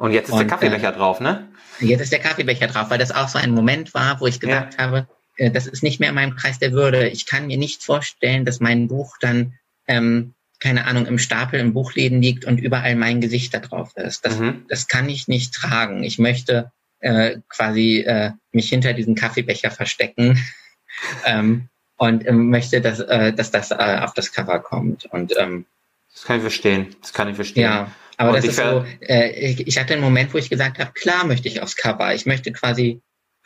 Und 0.00 0.12
jetzt 0.12 0.28
ist 0.28 0.32
und, 0.32 0.38
der 0.38 0.46
Kaffeebecher 0.46 0.94
äh, 0.94 0.96
drauf, 0.96 1.20
ne? 1.20 1.46
Jetzt 1.78 2.00
ist 2.00 2.10
der 2.10 2.20
Kaffeebecher 2.20 2.68
drauf, 2.68 2.88
weil 2.88 2.96
das 2.96 3.12
auch 3.12 3.28
so 3.28 3.38
ein 3.38 3.50
Moment 3.50 3.92
war, 3.92 4.18
wo 4.18 4.26
ich 4.26 4.40
gedacht 4.40 4.76
ja. 4.78 4.84
habe, 4.84 5.06
äh, 5.36 5.50
das 5.50 5.66
ist 5.66 5.82
nicht 5.82 6.00
mehr 6.00 6.08
in 6.08 6.14
meinem 6.14 6.36
Kreis 6.36 6.58
der 6.58 6.72
Würde. 6.72 7.08
Ich 7.08 7.26
kann 7.26 7.48
mir 7.48 7.58
nicht 7.58 7.84
vorstellen, 7.84 8.46
dass 8.46 8.60
mein 8.60 8.88
Buch 8.88 9.18
dann, 9.20 9.52
ähm, 9.86 10.32
keine 10.58 10.86
Ahnung, 10.86 11.04
im 11.04 11.18
Stapel 11.18 11.60
im 11.60 11.74
Buchläden 11.74 12.22
liegt 12.22 12.46
und 12.46 12.56
überall 12.56 12.96
mein 12.96 13.20
Gesicht 13.20 13.52
da 13.52 13.58
drauf 13.58 13.94
ist. 13.94 14.24
Das, 14.24 14.38
mhm. 14.38 14.64
das 14.70 14.88
kann 14.88 15.06
ich 15.10 15.28
nicht 15.28 15.52
tragen. 15.52 16.02
Ich 16.02 16.18
möchte 16.18 16.72
äh, 17.00 17.36
quasi 17.50 17.98
äh, 17.98 18.30
mich 18.52 18.70
hinter 18.70 18.94
diesen 18.94 19.16
Kaffeebecher 19.16 19.70
verstecken. 19.70 20.42
ähm, 21.26 21.68
und 21.98 22.26
ähm, 22.26 22.48
möchte, 22.48 22.80
dass, 22.80 23.00
äh, 23.00 23.34
dass 23.34 23.50
das 23.50 23.70
äh, 23.70 23.98
auf 24.00 24.14
das 24.14 24.32
Cover 24.32 24.60
kommt. 24.60 25.04
Und 25.12 25.34
ähm, 25.38 25.66
das 26.14 26.24
kann 26.24 26.36
ich 26.36 26.42
verstehen. 26.42 26.96
Das 27.02 27.12
kann 27.12 27.28
ich 27.28 27.36
verstehen. 27.36 27.64
Ja, 27.64 27.90
aber 28.20 28.30
und 28.32 28.36
das 28.36 28.44
ist 28.44 28.56
so, 28.56 28.84
äh, 29.00 29.30
ich, 29.30 29.66
ich 29.66 29.78
hatte 29.78 29.94
einen 29.94 30.02
Moment, 30.02 30.34
wo 30.34 30.38
ich 30.38 30.50
gesagt 30.50 30.78
habe, 30.78 30.92
klar 30.92 31.24
möchte 31.24 31.48
ich 31.48 31.62
aufs 31.62 31.74
Cover. 31.74 32.14
Ich 32.14 32.26
möchte 32.26 32.52
quasi 32.52 33.00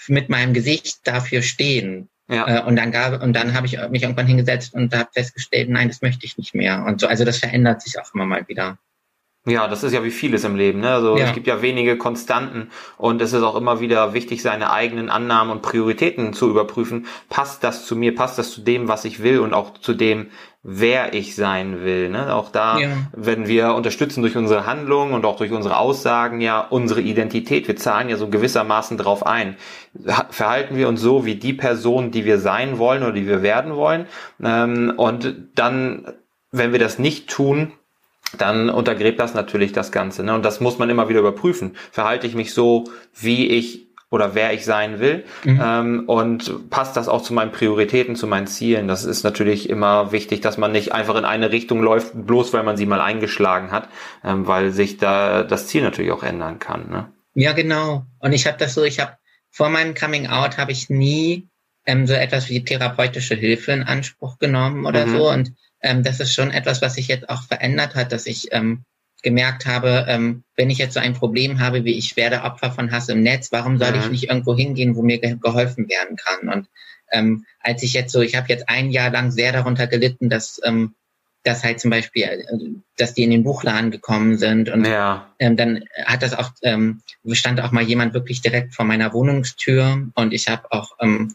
mit 0.08 0.28
meinem 0.28 0.52
Gesicht 0.52 0.98
dafür 1.04 1.42
stehen. 1.42 2.08
Ja. 2.28 2.58
Äh, 2.58 2.62
und 2.64 2.74
dann 2.74 2.90
gab 2.90 3.22
und 3.22 3.34
dann 3.34 3.54
habe 3.54 3.68
ich 3.68 3.78
mich 3.90 4.02
irgendwann 4.02 4.26
hingesetzt 4.26 4.74
und 4.74 4.92
habe 4.92 5.08
festgestellt, 5.12 5.68
nein, 5.68 5.86
das 5.86 6.02
möchte 6.02 6.26
ich 6.26 6.38
nicht 6.38 6.56
mehr. 6.56 6.84
Und 6.84 7.00
so, 7.00 7.06
also 7.06 7.24
das 7.24 7.38
verändert 7.38 7.82
sich 7.82 8.00
auch 8.00 8.12
immer 8.14 8.26
mal 8.26 8.48
wieder. 8.48 8.78
Ja, 9.46 9.68
das 9.68 9.84
ist 9.84 9.92
ja 9.92 10.02
wie 10.02 10.10
vieles 10.10 10.42
im 10.42 10.56
Leben. 10.56 10.80
Ne? 10.80 10.90
Also 10.90 11.18
ja. 11.18 11.26
es 11.26 11.34
gibt 11.34 11.46
ja 11.46 11.62
wenige 11.62 11.96
Konstanten 11.96 12.70
und 12.96 13.22
es 13.22 13.32
ist 13.32 13.42
auch 13.42 13.54
immer 13.54 13.78
wieder 13.78 14.12
wichtig, 14.12 14.42
seine 14.42 14.72
eigenen 14.72 15.08
Annahmen 15.08 15.52
und 15.52 15.62
Prioritäten 15.62 16.32
zu 16.32 16.50
überprüfen. 16.50 17.06
Passt 17.28 17.62
das 17.62 17.86
zu 17.86 17.94
mir? 17.94 18.14
Passt 18.14 18.38
das 18.38 18.50
zu 18.50 18.62
dem, 18.62 18.88
was 18.88 19.04
ich 19.04 19.22
will 19.22 19.38
und 19.38 19.54
auch 19.54 19.78
zu 19.78 19.94
dem, 19.94 20.30
wer 20.64 21.12
ich 21.12 21.36
sein 21.36 21.84
will? 21.84 22.08
Ne? 22.08 22.34
Auch 22.34 22.50
da, 22.50 22.78
ja. 22.78 22.88
wenn 23.12 23.46
wir 23.46 23.74
unterstützen 23.74 24.22
durch 24.22 24.36
unsere 24.36 24.66
Handlungen 24.66 25.12
und 25.12 25.26
auch 25.26 25.36
durch 25.36 25.52
unsere 25.52 25.76
Aussagen 25.76 26.40
ja 26.40 26.60
unsere 26.60 27.02
Identität. 27.02 27.68
Wir 27.68 27.76
zahlen 27.76 28.08
ja 28.08 28.16
so 28.16 28.28
gewissermaßen 28.28 28.96
drauf 28.96 29.26
ein. 29.26 29.56
Verhalten 30.30 30.76
wir 30.76 30.88
uns 30.88 31.02
so 31.02 31.26
wie 31.26 31.36
die 31.36 31.52
Person, 31.52 32.10
die 32.10 32.24
wir 32.24 32.38
sein 32.38 32.78
wollen 32.78 33.02
oder 33.02 33.12
die 33.12 33.28
wir 33.28 33.42
werden 33.42 33.76
wollen? 33.76 34.06
Ähm, 34.42 34.94
und 34.96 35.34
dann, 35.54 36.14
wenn 36.50 36.72
wir 36.72 36.78
das 36.78 36.98
nicht 36.98 37.28
tun, 37.28 37.72
dann 38.38 38.70
untergräbt 38.70 39.20
das 39.20 39.34
natürlich 39.34 39.72
das 39.72 39.92
Ganze. 39.92 40.24
Ne? 40.24 40.34
Und 40.34 40.44
das 40.44 40.60
muss 40.60 40.78
man 40.78 40.88
immer 40.88 41.10
wieder 41.10 41.20
überprüfen. 41.20 41.76
Verhalte 41.92 42.26
ich 42.26 42.34
mich 42.34 42.54
so, 42.54 42.84
wie 43.14 43.48
ich 43.48 43.86
oder 44.10 44.34
wer 44.34 44.52
ich 44.52 44.64
sein 44.64 45.00
will? 45.00 45.24
Mhm. 45.44 45.60
Ähm, 45.62 46.04
und 46.06 46.70
passt 46.70 46.96
das 46.96 47.08
auch 47.08 47.22
zu 47.22 47.34
meinen 47.34 47.52
Prioritäten, 47.52 48.16
zu 48.16 48.26
meinen 48.26 48.46
Zielen? 48.46 48.88
Das 48.88 49.04
ist 49.04 49.24
natürlich 49.24 49.68
immer 49.68 50.12
wichtig, 50.12 50.40
dass 50.40 50.58
man 50.58 50.72
nicht 50.72 50.92
einfach 50.92 51.16
in 51.16 51.24
eine 51.24 51.52
Richtung 51.52 51.82
läuft, 51.82 52.12
bloß 52.14 52.52
weil 52.52 52.62
man 52.62 52.76
sie 52.76 52.86
mal 52.86 53.00
eingeschlagen 53.00 53.72
hat, 53.72 53.88
ähm, 54.24 54.46
weil 54.46 54.70
sich 54.70 54.98
da 54.98 55.42
das 55.42 55.66
Ziel 55.66 55.82
natürlich 55.82 56.12
auch 56.12 56.22
ändern 56.22 56.58
kann. 56.58 56.88
Ne? 56.90 57.12
Ja, 57.34 57.52
genau. 57.52 58.04
Und 58.18 58.32
ich 58.32 58.46
habe 58.46 58.58
das 58.58 58.74
so, 58.74 58.84
ich 58.84 59.00
habe 59.00 59.16
vor 59.50 59.68
meinem 59.68 59.94
Coming 59.94 60.26
Out 60.26 60.58
habe 60.58 60.72
ich 60.72 60.90
nie 60.90 61.48
ähm, 61.86 62.06
so 62.06 62.14
etwas 62.14 62.48
wie 62.48 62.64
therapeutische 62.64 63.34
Hilfe 63.34 63.72
in 63.72 63.82
Anspruch 63.82 64.38
genommen 64.38 64.86
oder 64.86 65.06
mhm. 65.06 65.10
so. 65.10 65.30
Und 65.30 65.52
ähm, 65.80 66.02
das 66.02 66.20
ist 66.20 66.34
schon 66.34 66.50
etwas, 66.50 66.82
was 66.82 66.94
sich 66.94 67.08
jetzt 67.08 67.28
auch 67.28 67.42
verändert 67.42 67.94
hat, 67.94 68.12
dass 68.12 68.26
ich 68.26 68.48
ähm, 68.52 68.84
gemerkt 69.24 69.66
habe, 69.66 70.04
ähm, 70.06 70.44
wenn 70.54 70.70
ich 70.70 70.78
jetzt 70.78 70.94
so 70.94 71.00
ein 71.00 71.14
Problem 71.14 71.58
habe, 71.58 71.84
wie 71.84 71.98
ich 71.98 72.16
werde 72.16 72.42
Opfer 72.42 72.70
von 72.70 72.92
Hass 72.92 73.08
im 73.08 73.22
Netz, 73.22 73.50
warum 73.50 73.78
soll 73.78 73.90
mhm. 73.90 74.00
ich 74.00 74.10
nicht 74.10 74.28
irgendwo 74.28 74.54
hingehen, 74.54 74.94
wo 74.94 75.02
mir 75.02 75.18
ge 75.18 75.36
geholfen 75.40 75.88
werden 75.88 76.16
kann? 76.16 76.48
Und 76.48 76.68
ähm, 77.10 77.44
als 77.60 77.82
ich 77.82 77.94
jetzt 77.94 78.12
so, 78.12 78.20
ich 78.20 78.36
habe 78.36 78.48
jetzt 78.48 78.68
ein 78.68 78.90
Jahr 78.90 79.10
lang 79.10 79.32
sehr 79.32 79.52
darunter 79.52 79.88
gelitten, 79.88 80.30
dass 80.30 80.60
ähm, 80.64 80.94
dass 81.44 81.62
halt 81.62 81.78
zum 81.78 81.90
Beispiel, 81.90 82.22
äh, 82.22 82.46
dass 82.96 83.14
die 83.14 83.22
in 83.22 83.30
den 83.30 83.44
Buchladen 83.44 83.90
gekommen 83.90 84.38
sind 84.38 84.68
und 84.70 84.86
ja. 84.86 85.30
ähm, 85.38 85.56
dann 85.56 85.84
hat 86.04 86.22
das 86.22 86.34
auch, 86.34 86.50
ähm, 86.62 87.02
stand 87.32 87.60
auch 87.60 87.70
mal 87.70 87.82
jemand 87.82 88.14
wirklich 88.14 88.40
direkt 88.40 88.74
vor 88.74 88.84
meiner 88.84 89.12
Wohnungstür 89.12 90.08
und 90.14 90.32
ich 90.32 90.48
habe 90.48 90.72
auch 90.72 90.92
ähm, 91.00 91.34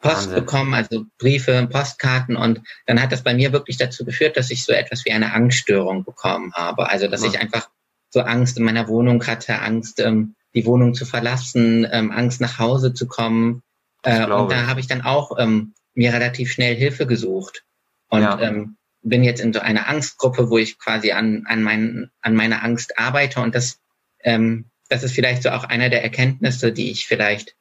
Post 0.00 0.16
Wahnsinn. 0.16 0.34
bekommen, 0.34 0.74
also 0.74 1.04
Briefe, 1.18 1.68
Postkarten 1.70 2.36
und 2.36 2.60
dann 2.86 3.00
hat 3.00 3.12
das 3.12 3.22
bei 3.22 3.34
mir 3.34 3.52
wirklich 3.52 3.76
dazu 3.76 4.04
geführt, 4.04 4.36
dass 4.36 4.50
ich 4.50 4.64
so 4.64 4.72
etwas 4.72 5.04
wie 5.04 5.12
eine 5.12 5.32
Angststörung 5.32 6.04
bekommen 6.04 6.52
habe. 6.54 6.88
Also 6.88 7.06
dass 7.06 7.22
ich 7.22 7.38
einfach 7.38 7.68
so 8.08 8.20
Angst 8.20 8.56
in 8.56 8.64
meiner 8.64 8.88
Wohnung 8.88 9.24
hatte, 9.26 9.60
Angst, 9.60 10.00
ähm, 10.00 10.34
die 10.54 10.66
Wohnung 10.66 10.94
zu 10.94 11.04
verlassen, 11.04 11.86
ähm, 11.90 12.10
Angst 12.10 12.40
nach 12.40 12.58
Hause 12.58 12.94
zu 12.94 13.06
kommen. 13.06 13.62
Äh, 14.02 14.24
und 14.24 14.50
da 14.50 14.66
habe 14.66 14.80
ich 14.80 14.86
dann 14.86 15.02
auch 15.02 15.38
ähm, 15.38 15.74
mir 15.94 16.12
relativ 16.12 16.52
schnell 16.52 16.74
Hilfe 16.74 17.06
gesucht 17.06 17.64
und 18.08 18.22
ja. 18.22 18.40
ähm, 18.40 18.76
bin 19.02 19.22
jetzt 19.22 19.40
in 19.40 19.52
so 19.52 19.60
einer 19.60 19.88
Angstgruppe, 19.88 20.50
wo 20.50 20.58
ich 20.58 20.78
quasi 20.78 21.12
an, 21.12 21.44
an, 21.46 21.62
mein, 21.62 22.10
an 22.20 22.34
meiner 22.34 22.64
Angst 22.64 22.98
arbeite 22.98 23.40
und 23.40 23.54
das, 23.54 23.78
ähm, 24.24 24.70
das 24.88 25.02
ist 25.02 25.14
vielleicht 25.14 25.42
so 25.42 25.50
auch 25.50 25.64
einer 25.64 25.88
der 25.88 26.02
Erkenntnisse, 26.02 26.72
die 26.72 26.90
ich 26.90 27.06
vielleicht 27.06 27.54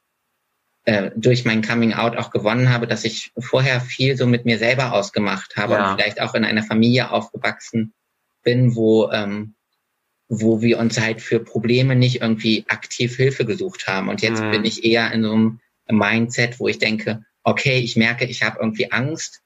äh, 0.86 1.12
durch 1.15 1.45
mein 1.45 1.62
Coming 1.62 1.93
Out 1.93 2.17
auch 2.17 2.31
gewonnen 2.31 2.69
habe, 2.69 2.88
dass 2.88 3.03
ich 3.03 3.31
vorher 3.38 3.81
viel 3.81 4.17
so 4.17 4.25
mit 4.25 4.45
mir 4.45 4.57
selber 4.57 4.93
ausgemacht 4.93 5.55
habe 5.55 5.74
ja. 5.74 5.91
und 5.91 5.98
vielleicht 5.98 6.21
auch 6.21 6.33
in 6.36 6.45
einer 6.45 6.63
Familie 6.63 7.12
aufgewachsen 7.12 7.93
bin, 8.43 8.75
wo 8.75 9.12
ähm, 9.12 9.55
wo 10.29 10.62
wir 10.62 10.77
uns 10.77 11.00
halt 11.01 11.21
für 11.21 11.39
Probleme 11.39 11.95
nicht 11.95 12.21
irgendwie 12.21 12.63
aktiv 12.69 13.15
Hilfe 13.15 13.45
gesucht 13.45 13.88
haben. 13.88 14.09
Und 14.09 14.21
jetzt 14.21 14.41
mhm. 14.41 14.51
bin 14.51 14.63
ich 14.65 14.86
eher 14.86 15.12
in 15.12 15.24
so 15.24 15.31
einem 15.31 15.59
Mindset, 15.89 16.59
wo 16.59 16.67
ich 16.67 16.77
denke, 16.77 17.25
okay, 17.43 17.79
ich 17.79 17.95
merke, 17.98 18.25
ich 18.25 18.43
habe 18.43 18.59
irgendwie 18.62 18.91
Angst. 18.91 19.41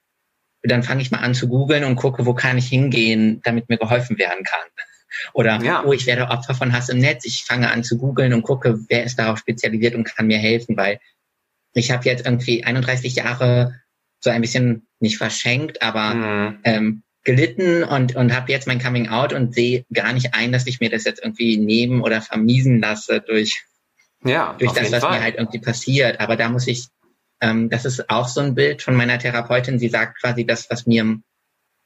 Dann 0.62 0.84
fange 0.84 1.02
ich 1.02 1.10
mal 1.10 1.20
an 1.20 1.34
zu 1.34 1.48
googeln 1.48 1.86
und 1.86 1.96
gucke, 1.96 2.26
wo 2.26 2.34
kann 2.34 2.58
ich 2.58 2.68
hingehen, 2.68 3.42
damit 3.44 3.70
mir 3.70 3.78
geholfen 3.78 4.18
werden 4.18 4.44
kann. 4.44 4.68
Oder, 5.34 5.62
ja. 5.64 5.84
oh, 5.86 5.94
ich 5.94 6.06
werde 6.06 6.30
Opfer 6.30 6.54
von 6.54 6.74
Hass 6.74 6.90
im 6.90 7.00
Netz. 7.00 7.26
Ich 7.26 7.46
fange 7.46 7.72
an 7.72 7.84
zu 7.84 7.98
googeln 7.98 8.34
und 8.34 8.44
gucke, 8.44 8.80
wer 8.90 9.06
ist 9.06 9.18
darauf 9.18 9.40
spezialisiert 9.40 9.96
und 9.96 10.04
kann 10.04 10.28
mir 10.28 10.38
helfen, 10.38 10.76
weil 10.76 11.00
ich 11.74 11.92
habe 11.92 12.06
jetzt 12.06 12.26
irgendwie 12.26 12.64
31 12.64 13.16
Jahre 13.16 13.80
so 14.20 14.30
ein 14.30 14.42
bisschen 14.42 14.88
nicht 15.00 15.18
verschenkt, 15.18 15.82
aber 15.82 16.14
mhm. 16.14 16.60
ähm, 16.64 17.04
gelitten 17.24 17.84
und, 17.84 18.16
und 18.16 18.36
habe 18.36 18.52
jetzt 18.52 18.68
mein 18.68 18.82
Coming 18.82 19.10
Out 19.10 19.34
und 19.34 19.54
sehe 19.54 19.86
gar 19.94 20.14
nicht 20.14 20.34
ein, 20.34 20.52
dass 20.52 20.68
ich 20.68 20.80
mir 20.80 20.90
das 20.90 21.06
jetzt 21.06 21.22
irgendwie 21.22 21.58
nehmen 21.58 22.02
oder 22.02 22.22
vermiesen 22.22 22.80
lasse 22.80 23.22
durch, 23.22 23.64
ja, 24.24 24.56
durch 24.60 24.72
das, 24.74 24.92
was 24.92 25.02
Fall. 25.02 25.18
mir 25.18 25.24
halt 25.24 25.36
irgendwie 25.38 25.60
passiert. 25.60 26.20
Aber 26.20 26.36
da 26.36 26.50
muss 26.50 26.68
ich, 26.68 26.88
ähm, 27.42 27.70
das 27.70 27.86
ist 27.86 28.10
auch 28.10 28.28
so 28.28 28.42
ein 28.42 28.56
Bild 28.56 28.82
von 28.82 28.96
meiner 28.96 29.20
Therapeutin. 29.20 29.80
Sie 29.80 29.90
sagt 29.90 30.20
quasi, 30.22 30.46
das, 30.46 30.70
was 30.70 30.86
mir 30.86 31.20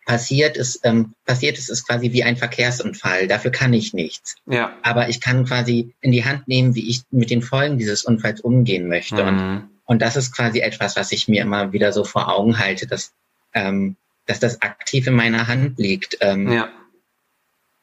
passiert 0.05 0.57
ist, 0.57 0.79
ähm, 0.83 1.13
passiert 1.25 1.57
ist, 1.57 1.69
ist 1.69 1.85
quasi 1.85 2.13
wie 2.13 2.23
ein 2.23 2.37
Verkehrsunfall. 2.37 3.27
Dafür 3.27 3.51
kann 3.51 3.73
ich 3.73 3.93
nichts. 3.93 4.35
Ja. 4.47 4.75
Aber 4.81 5.09
ich 5.09 5.21
kann 5.21 5.45
quasi 5.45 5.93
in 6.01 6.11
die 6.11 6.25
Hand 6.25 6.47
nehmen, 6.47 6.73
wie 6.75 6.89
ich 6.89 7.01
mit 7.11 7.29
den 7.29 7.41
Folgen 7.41 7.77
dieses 7.77 8.05
Unfalls 8.05 8.41
umgehen 8.41 8.87
möchte. 8.87 9.21
Mhm. 9.21 9.27
Und 9.27 9.69
und 9.87 10.01
das 10.01 10.17
ist 10.17 10.35
quasi 10.35 10.59
etwas, 10.59 10.95
was 10.97 11.11
ich 11.11 11.27
mir 11.27 11.41
immer 11.41 11.71
wieder 11.71 11.93
so 11.93 12.03
vor 12.03 12.27
Augen 12.27 12.59
halte, 12.59 12.85
dass, 12.85 13.13
ähm, 13.53 13.95
dass 14.25 14.39
das 14.39 14.61
aktiv 14.61 15.07
in 15.07 15.15
meiner 15.15 15.47
Hand 15.47 15.79
liegt, 15.79 16.17
ähm, 16.19 16.51
ja. 16.51 16.69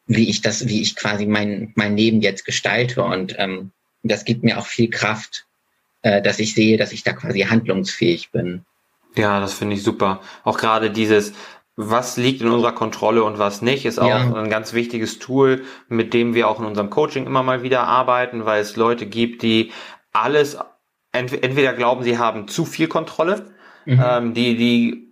wie 0.07 0.29
ich 0.29 0.43
das, 0.43 0.69
wie 0.69 0.83
ich 0.83 0.97
quasi 0.97 1.25
mein, 1.25 1.73
mein 1.75 1.97
Leben 1.97 2.21
jetzt 2.21 2.45
gestalte. 2.45 3.03
Und 3.03 3.35
ähm, 3.39 3.73
das 4.03 4.27
gibt 4.27 4.45
mir 4.45 4.59
auch 4.59 4.67
viel 4.67 4.91
Kraft, 4.91 5.47
äh, 6.03 6.21
dass 6.21 6.39
ich 6.39 6.55
sehe, 6.55 6.77
dass 6.77 6.93
ich 6.93 7.05
da 7.05 7.15
quasi 7.15 7.41
handlungsfähig 7.41 8.31
bin. 8.31 8.67
Ja, 9.17 9.41
das 9.41 9.55
finde 9.55 9.77
ich 9.77 9.83
super. 9.83 10.21
Auch 10.43 10.59
gerade 10.59 10.91
dieses, 10.91 11.33
was 11.75 12.19
liegt 12.19 12.43
in 12.43 12.49
unserer 12.49 12.73
Kontrolle 12.73 13.25
und 13.25 13.39
was 13.39 13.63
nicht, 13.63 13.87
ist 13.87 13.99
auch 13.99 14.09
ja. 14.09 14.35
ein 14.35 14.51
ganz 14.51 14.75
wichtiges 14.75 15.21
Tool, 15.21 15.65
mit 15.89 16.13
dem 16.13 16.35
wir 16.35 16.49
auch 16.49 16.61
in 16.61 16.67
unserem 16.67 16.91
Coaching 16.91 17.25
immer 17.25 17.43
mal 17.43 17.63
wieder 17.63 17.85
arbeiten, 17.85 18.45
weil 18.45 18.61
es 18.61 18.77
Leute 18.77 19.07
gibt, 19.07 19.43
die 19.43 19.73
alles 20.13 20.59
entweder 21.15 21.73
glauben, 21.73 22.03
sie 22.03 22.19
haben 22.19 22.49
zu 22.49 22.65
viel 22.65 22.89
Kontrolle, 22.89 23.47
mhm. 23.87 24.03
ähm, 24.05 24.35
die, 24.35 24.57
die 24.57 25.05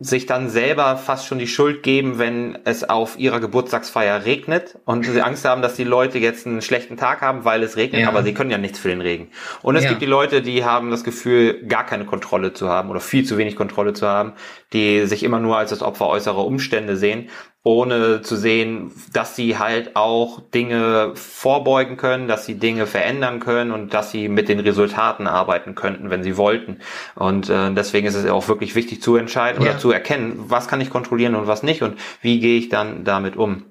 sich 0.00 0.26
dann 0.26 0.50
selber 0.50 0.96
fast 0.96 1.26
schon 1.26 1.38
die 1.38 1.46
Schuld 1.46 1.82
geben, 1.82 2.18
wenn 2.18 2.58
es 2.64 2.88
auf 2.88 3.18
ihrer 3.18 3.40
Geburtstagsfeier 3.40 4.24
regnet 4.24 4.78
und 4.84 5.04
sie 5.04 5.20
Angst 5.22 5.44
haben, 5.44 5.62
dass 5.62 5.76
die 5.76 5.84
Leute 5.84 6.18
jetzt 6.18 6.46
einen 6.46 6.62
schlechten 6.62 6.96
Tag 6.96 7.20
haben, 7.20 7.44
weil 7.44 7.62
es 7.62 7.76
regnet, 7.76 8.02
ja. 8.02 8.08
aber 8.08 8.22
sie 8.22 8.34
können 8.34 8.50
ja 8.50 8.58
nichts 8.58 8.78
für 8.78 8.88
den 8.88 9.00
Regen. 9.00 9.28
Und 9.62 9.76
es 9.76 9.84
ja. 9.84 9.90
gibt 9.90 10.02
die 10.02 10.06
Leute, 10.06 10.42
die 10.42 10.64
haben 10.64 10.90
das 10.90 11.04
Gefühl, 11.04 11.64
gar 11.66 11.86
keine 11.86 12.04
Kontrolle 12.04 12.52
zu 12.52 12.68
haben 12.68 12.90
oder 12.90 13.00
viel 13.00 13.24
zu 13.24 13.38
wenig 13.38 13.56
Kontrolle 13.56 13.92
zu 13.92 14.06
haben, 14.06 14.32
die 14.72 15.06
sich 15.06 15.22
immer 15.22 15.38
nur 15.40 15.56
als 15.56 15.70
das 15.70 15.82
Opfer 15.82 16.08
äußerer 16.08 16.44
Umstände 16.44 16.96
sehen 16.96 17.28
ohne 17.64 18.20
zu 18.20 18.36
sehen, 18.36 18.92
dass 19.14 19.34
sie 19.36 19.58
halt 19.58 19.96
auch 19.96 20.40
Dinge 20.52 21.12
vorbeugen 21.14 21.96
können, 21.96 22.28
dass 22.28 22.44
sie 22.44 22.56
Dinge 22.56 22.86
verändern 22.86 23.40
können 23.40 23.72
und 23.72 23.94
dass 23.94 24.10
sie 24.10 24.28
mit 24.28 24.50
den 24.50 24.60
Resultaten 24.60 25.26
arbeiten 25.26 25.74
könnten, 25.74 26.10
wenn 26.10 26.22
sie 26.22 26.36
wollten. 26.36 26.80
Und 27.14 27.48
äh, 27.48 27.72
deswegen 27.72 28.06
ist 28.06 28.16
es 28.16 28.26
auch 28.26 28.48
wirklich 28.48 28.74
wichtig 28.74 29.00
zu 29.00 29.16
entscheiden 29.16 29.64
ja. 29.64 29.70
oder 29.70 29.78
zu 29.78 29.90
erkennen, 29.90 30.44
was 30.48 30.68
kann 30.68 30.82
ich 30.82 30.90
kontrollieren 30.90 31.34
und 31.34 31.46
was 31.46 31.62
nicht 31.62 31.82
und 31.82 31.98
wie 32.20 32.38
gehe 32.38 32.58
ich 32.58 32.68
dann 32.68 33.02
damit 33.02 33.36
um. 33.36 33.64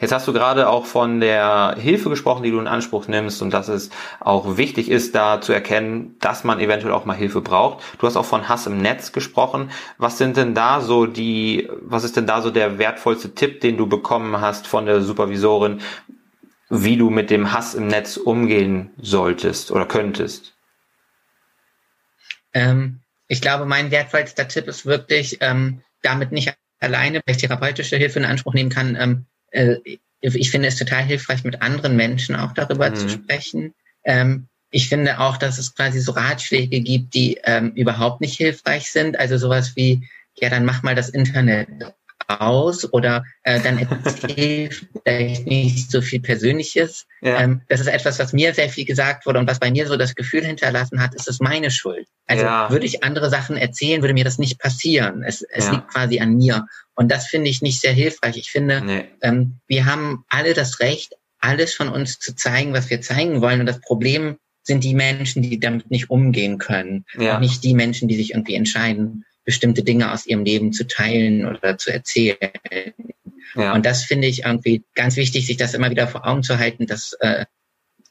Jetzt 0.00 0.12
hast 0.12 0.26
du 0.26 0.32
gerade 0.32 0.68
auch 0.68 0.86
von 0.86 1.20
der 1.20 1.76
Hilfe 1.78 2.08
gesprochen, 2.08 2.42
die 2.42 2.50
du 2.50 2.58
in 2.58 2.66
Anspruch 2.66 3.06
nimmst 3.06 3.42
und 3.42 3.50
dass 3.52 3.68
es 3.68 3.90
auch 4.18 4.56
wichtig 4.56 4.90
ist, 4.90 5.14
da 5.14 5.42
zu 5.42 5.52
erkennen, 5.52 6.16
dass 6.20 6.42
man 6.42 6.58
eventuell 6.58 6.94
auch 6.94 7.04
mal 7.04 7.16
Hilfe 7.16 7.42
braucht. 7.42 7.84
Du 7.98 8.06
hast 8.06 8.16
auch 8.16 8.24
von 8.24 8.48
Hass 8.48 8.66
im 8.66 8.78
Netz 8.80 9.12
gesprochen. 9.12 9.70
Was 9.98 10.16
sind 10.16 10.38
denn 10.38 10.54
da 10.54 10.80
so 10.80 11.04
die, 11.04 11.68
was 11.82 12.04
ist 12.04 12.16
denn 12.16 12.26
da 12.26 12.40
so 12.40 12.50
der 12.50 12.78
wertvollste 12.78 13.34
Tipp, 13.34 13.60
den 13.60 13.76
du 13.76 13.86
bekommen 13.86 14.40
hast 14.40 14.66
von 14.66 14.86
der 14.86 15.02
Supervisorin, 15.02 15.82
wie 16.70 16.96
du 16.96 17.10
mit 17.10 17.30
dem 17.30 17.52
Hass 17.52 17.74
im 17.74 17.88
Netz 17.88 18.16
umgehen 18.16 18.90
solltest 19.00 19.70
oder 19.70 19.84
könntest? 19.84 20.54
Ähm, 22.54 23.00
ich 23.28 23.42
glaube, 23.42 23.66
mein 23.66 23.90
wertvollster 23.90 24.48
Tipp 24.48 24.66
ist 24.66 24.86
wirklich, 24.86 25.38
ähm, 25.40 25.82
damit 26.02 26.32
nicht 26.32 26.54
alleine, 26.80 27.20
weil 27.26 27.36
ich 27.36 27.42
therapeutische 27.42 27.96
Hilfe 27.96 28.18
in 28.18 28.24
Anspruch 28.24 28.54
nehmen 28.54 28.70
kann, 28.70 28.96
ähm, 28.98 29.26
äh, 29.50 29.76
ich 30.20 30.50
finde 30.50 30.68
es 30.68 30.76
total 30.76 31.02
hilfreich, 31.04 31.44
mit 31.44 31.62
anderen 31.62 31.96
Menschen 31.96 32.36
auch 32.36 32.52
darüber 32.52 32.90
mhm. 32.90 32.94
zu 32.94 33.08
sprechen. 33.08 33.74
Ähm, 34.04 34.48
ich 34.70 34.88
finde 34.88 35.18
auch, 35.18 35.36
dass 35.36 35.58
es 35.58 35.74
quasi 35.74 36.00
so 36.00 36.12
Ratschläge 36.12 36.80
gibt, 36.80 37.14
die 37.14 37.40
ähm, 37.44 37.72
überhaupt 37.72 38.20
nicht 38.20 38.36
hilfreich 38.36 38.90
sind. 38.92 39.18
Also 39.18 39.36
sowas 39.36 39.74
wie, 39.76 40.08
ja, 40.36 40.48
dann 40.48 40.64
mach 40.64 40.82
mal 40.82 40.94
das 40.94 41.08
Internet 41.08 41.68
aus 42.38 42.92
oder 42.92 43.24
äh, 43.42 43.60
dann 43.60 43.78
vielleicht 44.22 45.46
nicht 45.46 45.90
so 45.90 46.00
viel 46.02 46.20
Persönliches. 46.20 47.06
Ja. 47.20 47.40
Ähm, 47.40 47.62
das 47.68 47.80
ist 47.80 47.88
etwas, 47.88 48.18
was 48.18 48.32
mir 48.32 48.54
sehr 48.54 48.68
viel 48.68 48.84
gesagt 48.84 49.26
wurde 49.26 49.38
und 49.38 49.48
was 49.48 49.58
bei 49.58 49.70
mir 49.70 49.86
so 49.86 49.96
das 49.96 50.14
Gefühl 50.14 50.44
hinterlassen 50.44 51.00
hat, 51.00 51.14
ist 51.14 51.28
es 51.28 51.40
meine 51.40 51.70
Schuld. 51.70 52.06
Also 52.26 52.44
ja. 52.44 52.70
würde 52.70 52.86
ich 52.86 53.02
andere 53.02 53.30
Sachen 53.30 53.56
erzählen, 53.56 54.02
würde 54.02 54.14
mir 54.14 54.24
das 54.24 54.38
nicht 54.38 54.58
passieren. 54.58 55.22
Es, 55.22 55.42
es 55.42 55.66
ja. 55.66 55.72
liegt 55.72 55.88
quasi 55.88 56.20
an 56.20 56.36
mir. 56.36 56.66
Und 56.94 57.10
das 57.10 57.26
finde 57.26 57.50
ich 57.50 57.62
nicht 57.62 57.80
sehr 57.80 57.92
hilfreich. 57.92 58.36
Ich 58.36 58.50
finde, 58.50 58.82
nee. 58.82 59.04
ähm, 59.22 59.60
wir 59.66 59.86
haben 59.86 60.24
alle 60.28 60.54
das 60.54 60.80
Recht, 60.80 61.14
alles 61.40 61.74
von 61.74 61.88
uns 61.88 62.18
zu 62.18 62.34
zeigen, 62.34 62.72
was 62.72 62.90
wir 62.90 63.00
zeigen 63.00 63.40
wollen. 63.40 63.60
Und 63.60 63.66
das 63.66 63.80
Problem 63.80 64.36
sind 64.62 64.84
die 64.84 64.94
Menschen, 64.94 65.42
die 65.42 65.58
damit 65.58 65.90
nicht 65.90 66.10
umgehen 66.10 66.58
können. 66.58 67.04
Ja. 67.18 67.34
Und 67.34 67.40
nicht 67.40 67.64
die 67.64 67.74
Menschen, 67.74 68.08
die 68.08 68.16
sich 68.16 68.32
irgendwie 68.32 68.54
entscheiden, 68.54 69.24
bestimmte 69.50 69.82
Dinge 69.82 70.12
aus 70.12 70.26
ihrem 70.26 70.44
Leben 70.44 70.72
zu 70.72 70.86
teilen 70.86 71.44
oder 71.44 71.76
zu 71.76 71.92
erzählen. 71.92 72.38
Ja. 73.56 73.74
Und 73.74 73.84
das 73.84 74.04
finde 74.04 74.28
ich 74.28 74.44
irgendwie 74.44 74.84
ganz 74.94 75.16
wichtig, 75.16 75.44
sich 75.44 75.56
das 75.56 75.74
immer 75.74 75.90
wieder 75.90 76.06
vor 76.06 76.24
Augen 76.24 76.44
zu 76.44 76.56
halten, 76.56 76.86
dass, 76.86 77.14
äh, 77.14 77.46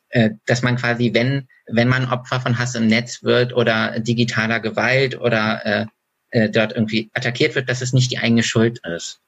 äh, 0.09 0.31
dass 0.45 0.63
man 0.63 0.75
quasi, 0.75 1.13
wenn, 1.13 1.47
wenn 1.65 1.87
man 1.87 2.11
Opfer 2.11 2.41
von 2.41 2.59
Hass 2.59 2.75
im 2.75 2.87
Netz 2.87 3.23
wird 3.23 3.53
oder 3.53 4.01
digitaler 4.01 4.59
Gewalt 4.59 5.17
oder 5.17 5.65
äh, 5.65 5.85
äh, 6.31 6.49
dort 6.49 6.73
irgendwie 6.73 7.09
attackiert 7.13 7.55
wird, 7.55 7.69
dass 7.69 7.81
es 7.81 7.93
nicht 7.93 8.11
die 8.11 8.17
eigene 8.17 8.43
Schuld 8.43 8.81
ist. 8.85 9.21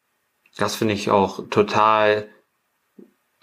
Das 0.57 0.75
finde 0.75 0.95
ich 0.95 1.09
auch 1.09 1.47
total 1.49 2.27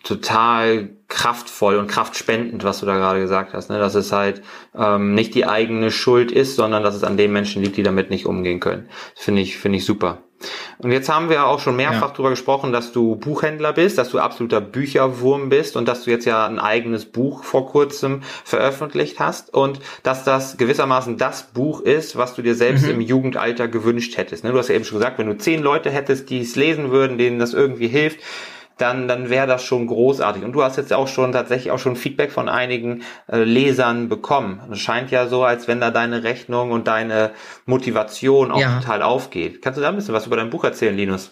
total 0.09 0.89
kraftvoll 1.09 1.77
und 1.77 1.87
kraftspendend, 1.87 2.65
was 2.65 2.81
du 2.81 2.87
da 2.87 2.97
gerade 2.97 3.21
gesagt 3.21 3.53
hast, 3.53 3.69
ne? 3.69 3.79
dass 3.79 3.95
es 3.95 4.11
halt 4.11 4.43
ähm, 4.75 5.15
nicht 5.15 5.35
die 5.35 5.47
eigene 5.47 5.91
Schuld 5.91 6.33
ist, 6.33 6.57
sondern 6.57 6.83
dass 6.83 6.95
es 6.95 7.05
an 7.05 7.19
den 7.19 7.33
Menschen 7.33 7.63
liegt, 7.63 7.77
die 7.77 7.83
damit 7.83 8.09
nicht 8.09 8.27
umgehen 8.27 8.59
können. 8.59 8.89
Finde 9.15 9.43
ich, 9.43 9.59
finde 9.59 9.79
ich 9.79 9.85
super. 9.85 10.23
Und 10.79 10.93
jetzt 10.93 11.09
haben 11.09 11.29
wir 11.29 11.47
auch 11.47 11.59
schon 11.59 11.77
mehrfach 11.77 12.09
ja. 12.09 12.13
darüber 12.13 12.31
gesprochen, 12.31 12.73
dass 12.73 12.93
du 12.93 13.17
Buchhändler 13.17 13.73
bist, 13.73 13.99
dass 13.99 14.11
du 14.11 14.19
absoluter 14.19 14.61
Bücherwurm 14.61 15.49
bist 15.49 15.77
und 15.77 15.89
dass 15.89 16.05
du 16.05 16.11
jetzt 16.11 16.25
ja 16.25 16.47
ein 16.47 16.61
eigenes 16.61 17.05
Buch 17.07 17.43
vor 17.43 17.67
kurzem 17.67 18.23
veröffentlicht 18.45 19.19
hast 19.19 19.53
und 19.53 19.81
dass 20.05 20.25
das 20.25 20.57
gewissermaßen 20.57 21.19
das 21.19 21.43
Buch 21.53 21.81
ist, 21.81 22.17
was 22.17 22.35
du 22.35 22.43
dir 22.43 22.55
selbst 22.55 22.85
mhm. 22.85 22.93
im 22.93 23.01
Jugendalter 23.01 23.67
gewünscht 23.67 24.17
hättest. 24.17 24.45
Ne? 24.45 24.53
Du 24.53 24.59
hast 24.59 24.69
ja 24.69 24.77
eben 24.77 24.85
schon 24.85 24.99
gesagt, 24.99 25.19
wenn 25.19 25.27
du 25.27 25.37
zehn 25.37 25.63
Leute 25.63 25.91
hättest, 25.91 26.31
die 26.31 26.41
es 26.41 26.55
lesen 26.57 26.93
würden, 26.93 27.19
denen 27.19 27.41
das 27.41 27.53
irgendwie 27.53 27.89
hilft, 27.89 28.21
dann, 28.79 29.09
dann 29.09 29.31
wäre 29.31 29.47
das 29.47 29.63
schon 29.63 29.87
großartig. 29.87 30.45
Und 30.45 30.53
du 30.53 30.63
hast 30.63 30.77
jetzt 30.77 30.93
auch 30.93 31.09
schon 31.09 31.33
tatsächlich 31.33 31.71
auch 31.71 31.79
schon 31.79 31.97
Feedback 31.97 32.33
von 32.33 32.49
einigen 32.49 33.03
äh, 33.31 33.43
Lesern 33.43 34.09
bekommen. 34.09 34.61
Es 34.73 34.79
scheint 34.79 35.11
ja 35.11 35.27
so, 35.27 35.45
als 35.45 35.69
wenn 35.69 35.81
da 35.81 35.91
deine 35.91 36.23
Rechnung 36.23 36.71
und 36.71 36.87
deine 36.89 37.33
Motivation 37.67 38.51
auch 38.51 38.61
ja. 38.61 38.81
total 38.81 39.03
aufgeht. 39.03 39.63
Kannst 39.63 39.79
du 39.79 39.83
da 39.83 39.89
ein 39.91 39.97
bisschen 39.97 40.15
was 40.15 40.27
über 40.27 40.37
dein 40.37 40.51
Buch 40.51 40.65
erzählen, 40.65 40.97
Linus? 40.97 41.31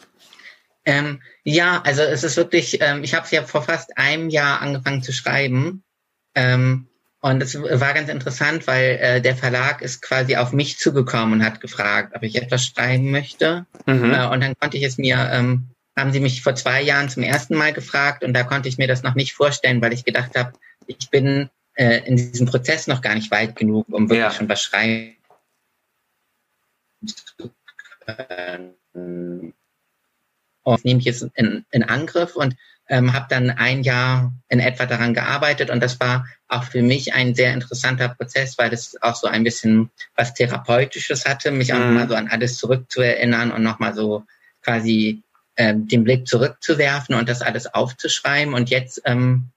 Ähm, 0.85 1.21
ja, 1.43 1.83
also 1.85 2.03
es 2.03 2.23
ist 2.23 2.37
wirklich, 2.37 2.81
ähm, 2.81 3.03
ich 3.03 3.15
habe 3.15 3.25
es 3.25 3.31
ja 3.33 3.43
vor 3.43 3.62
fast 3.62 3.97
einem 3.99 4.31
Jahr 4.31 4.61
angefangen 4.61 5.03
zu 5.03 5.12
schreiben. 5.12 5.83
Ähm, 6.35 6.87
und 7.21 7.43
es 7.43 7.61
war 7.61 7.93
ganz 7.93 8.09
interessant, 8.09 8.69
weil 8.69 8.99
äh, 9.00 9.21
der 9.21 9.35
Verlag 9.35 9.83
ist 9.83 10.00
quasi 10.00 10.37
auf 10.37 10.53
mich 10.53 10.79
zugekommen 10.79 11.33
und 11.33 11.45
hat 11.45 11.61
gefragt, 11.61 12.15
ob 12.15 12.23
ich 12.23 12.37
etwas 12.37 12.67
schreiben 12.67 13.11
möchte. 13.11 13.67
Mhm. 13.87 14.12
Äh, 14.15 14.26
und 14.29 14.43
dann 14.43 14.55
konnte 14.61 14.76
ich 14.76 14.85
es 14.85 14.97
mir 14.97 15.29
ähm, 15.33 15.71
haben 15.97 16.12
sie 16.12 16.21
mich 16.21 16.43
vor 16.43 16.55
zwei 16.55 16.83
Jahren 16.83 17.09
zum 17.09 17.23
ersten 17.23 17.57
Mal 17.57 17.73
gefragt 17.73 18.23
und 18.23 18.35
da 18.35 18.45
konnte 18.45 18.69
ich 18.69 18.79
mir 18.79 18.87
das 18.87 19.03
noch 19.03 19.15
nicht 19.15 19.33
vorstellen, 19.33 19.81
weil 19.81 19.93
ich 19.93 20.05
gedacht 20.05 20.37
habe, 20.37 20.53
ich 20.87 21.11
bin 21.11 21.49
äh, 21.75 22.07
in 22.07 22.17
diesem 22.17 22.47
Prozess 22.47 22.87
noch 22.87 23.00
gar 23.00 23.15
nicht 23.15 23.31
weit 23.31 23.57
genug, 23.57 23.88
um 23.88 24.09
wirklich 24.09 24.21
ja. 24.21 24.31
schon 24.31 24.49
was 24.49 24.62
schreiben 24.62 25.17
zu 27.07 27.50
können. 28.05 29.55
Und 30.63 30.85
nehme 30.85 31.00
ich 31.00 31.06
es 31.06 31.23
in, 31.35 31.65
in 31.71 31.85
Angriff 31.85 32.35
und 32.35 32.56
ähm, 32.89 33.13
habe 33.13 33.26
dann 33.28 33.50
ein 33.50 33.82
Jahr 33.82 34.32
in 34.49 34.61
etwa 34.61 34.87
daran 34.87 35.15
gearbeitet 35.15 35.71
und 35.71 35.80
das 35.80 35.99
war 36.00 36.26
auch 36.49 36.65
für 36.65 36.82
mich 36.82 37.15
ein 37.15 37.35
sehr 37.35 37.52
interessanter 37.52 38.09
Prozess, 38.09 38.59
weil 38.59 38.73
es 38.73 39.00
auch 39.02 39.17
so 39.17 39.26
ein 39.26 39.45
bisschen 39.45 39.91
was 40.15 40.35
Therapeutisches 40.35 41.25
hatte, 41.25 41.50
mich 41.50 41.73
auch 41.73 41.78
mhm. 41.78 41.95
mal 41.95 42.09
so 42.09 42.15
an 42.15 42.28
alles 42.28 42.59
zurückzuerinnern 42.59 43.50
und 43.50 43.63
nochmal 43.63 43.95
so 43.95 44.25
quasi 44.63 45.23
ähm, 45.56 45.88
den 45.88 46.04
Blick 46.04 46.26
zurückzuwerfen 46.26 47.14
und 47.14 47.28
das 47.28 47.42
alles 47.42 47.66
aufzuschreiben. 47.66 48.54
Und 48.54 48.71
jetzt 48.71 49.02
ähm, 49.04 49.50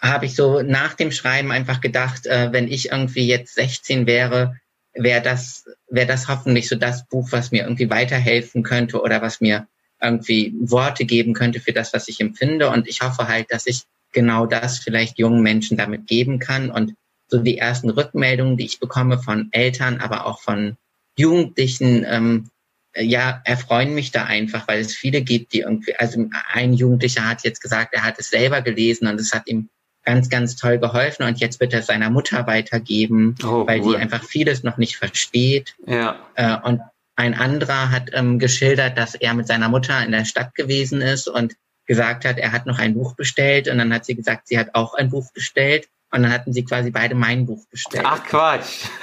habe 0.00 0.26
ich 0.26 0.34
so 0.34 0.62
nach 0.62 0.94
dem 0.94 1.12
Schreiben 1.12 1.52
einfach 1.52 1.80
gedacht, 1.80 2.26
äh, 2.26 2.52
wenn 2.52 2.68
ich 2.68 2.90
irgendwie 2.90 3.26
jetzt 3.26 3.54
16 3.54 4.06
wäre, 4.06 4.56
wäre 4.94 5.22
das, 5.22 5.64
wäre 5.88 6.06
das 6.06 6.28
hoffentlich 6.28 6.68
so 6.68 6.76
das 6.76 7.06
Buch, 7.06 7.28
was 7.30 7.52
mir 7.52 7.62
irgendwie 7.62 7.90
weiterhelfen 7.90 8.62
könnte 8.62 9.00
oder 9.00 9.22
was 9.22 9.40
mir 9.40 9.68
irgendwie 10.02 10.54
Worte 10.58 11.04
geben 11.04 11.34
könnte 11.34 11.60
für 11.60 11.72
das, 11.72 11.92
was 11.92 12.08
ich 12.08 12.20
empfinde. 12.20 12.70
Und 12.70 12.88
ich 12.88 13.02
hoffe 13.02 13.28
halt, 13.28 13.52
dass 13.52 13.66
ich 13.66 13.84
genau 14.12 14.46
das 14.46 14.78
vielleicht 14.78 15.18
jungen 15.18 15.42
Menschen 15.42 15.76
damit 15.76 16.06
geben 16.06 16.38
kann. 16.38 16.70
Und 16.70 16.94
so 17.28 17.38
die 17.38 17.58
ersten 17.58 17.90
Rückmeldungen, 17.90 18.56
die 18.56 18.64
ich 18.64 18.80
bekomme 18.80 19.18
von 19.18 19.48
Eltern, 19.52 20.00
aber 20.00 20.26
auch 20.26 20.40
von 20.40 20.76
Jugendlichen, 21.16 22.04
ähm, 22.08 22.50
ja, 22.96 23.40
erfreuen 23.44 23.94
mich 23.94 24.10
da 24.10 24.24
einfach, 24.24 24.66
weil 24.66 24.80
es 24.80 24.94
viele 24.94 25.22
gibt, 25.22 25.52
die 25.52 25.60
irgendwie, 25.60 25.94
also 25.96 26.26
ein 26.52 26.72
Jugendlicher 26.72 27.28
hat 27.28 27.44
jetzt 27.44 27.60
gesagt, 27.60 27.94
er 27.94 28.04
hat 28.04 28.18
es 28.18 28.30
selber 28.30 28.62
gelesen 28.62 29.06
und 29.06 29.20
es 29.20 29.32
hat 29.32 29.46
ihm 29.46 29.68
ganz, 30.04 30.28
ganz 30.28 30.56
toll 30.56 30.78
geholfen 30.78 31.24
und 31.24 31.38
jetzt 31.40 31.60
wird 31.60 31.72
er 31.72 31.82
seiner 31.82 32.10
Mutter 32.10 32.46
weitergeben, 32.46 33.36
oh, 33.44 33.66
weil 33.66 33.80
cool. 33.80 33.94
die 33.94 34.02
einfach 34.02 34.24
vieles 34.24 34.62
noch 34.62 34.76
nicht 34.76 34.96
versteht. 34.96 35.74
Ja. 35.86 36.18
Äh, 36.34 36.56
und 36.64 36.80
ein 37.16 37.34
anderer 37.34 37.90
hat 37.90 38.10
ähm, 38.14 38.38
geschildert, 38.38 38.96
dass 38.96 39.14
er 39.14 39.34
mit 39.34 39.46
seiner 39.46 39.68
Mutter 39.68 40.02
in 40.04 40.12
der 40.12 40.24
Stadt 40.24 40.54
gewesen 40.54 41.02
ist 41.02 41.28
und 41.28 41.54
gesagt 41.86 42.24
hat, 42.24 42.38
er 42.38 42.52
hat 42.52 42.66
noch 42.66 42.78
ein 42.78 42.94
Buch 42.94 43.14
bestellt 43.14 43.68
und 43.68 43.78
dann 43.78 43.92
hat 43.92 44.04
sie 44.04 44.14
gesagt, 44.14 44.48
sie 44.48 44.58
hat 44.58 44.74
auch 44.74 44.94
ein 44.94 45.10
Buch 45.10 45.30
bestellt 45.32 45.88
und 46.12 46.22
dann 46.22 46.32
hatten 46.32 46.52
sie 46.52 46.64
quasi 46.64 46.90
beide 46.90 47.14
mein 47.14 47.46
Buch 47.46 47.64
bestellt. 47.70 48.04
Ach 48.06 48.24
Quatsch. 48.24 48.86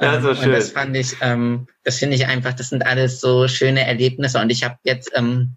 ja, 0.00 0.20
so 0.20 0.34
schön. 0.34 0.46
Und 0.46 0.52
das 0.52 0.70
fand 0.70 0.96
ich, 0.96 1.16
ähm, 1.22 1.68
das 1.84 1.98
finde 1.98 2.16
ich 2.16 2.26
einfach, 2.26 2.52
das 2.52 2.68
sind 2.68 2.84
alles 2.84 3.20
so 3.20 3.48
schöne 3.48 3.86
Erlebnisse. 3.86 4.38
Und 4.38 4.50
ich 4.50 4.62
habe 4.62 4.76
jetzt 4.82 5.12
ähm, 5.14 5.56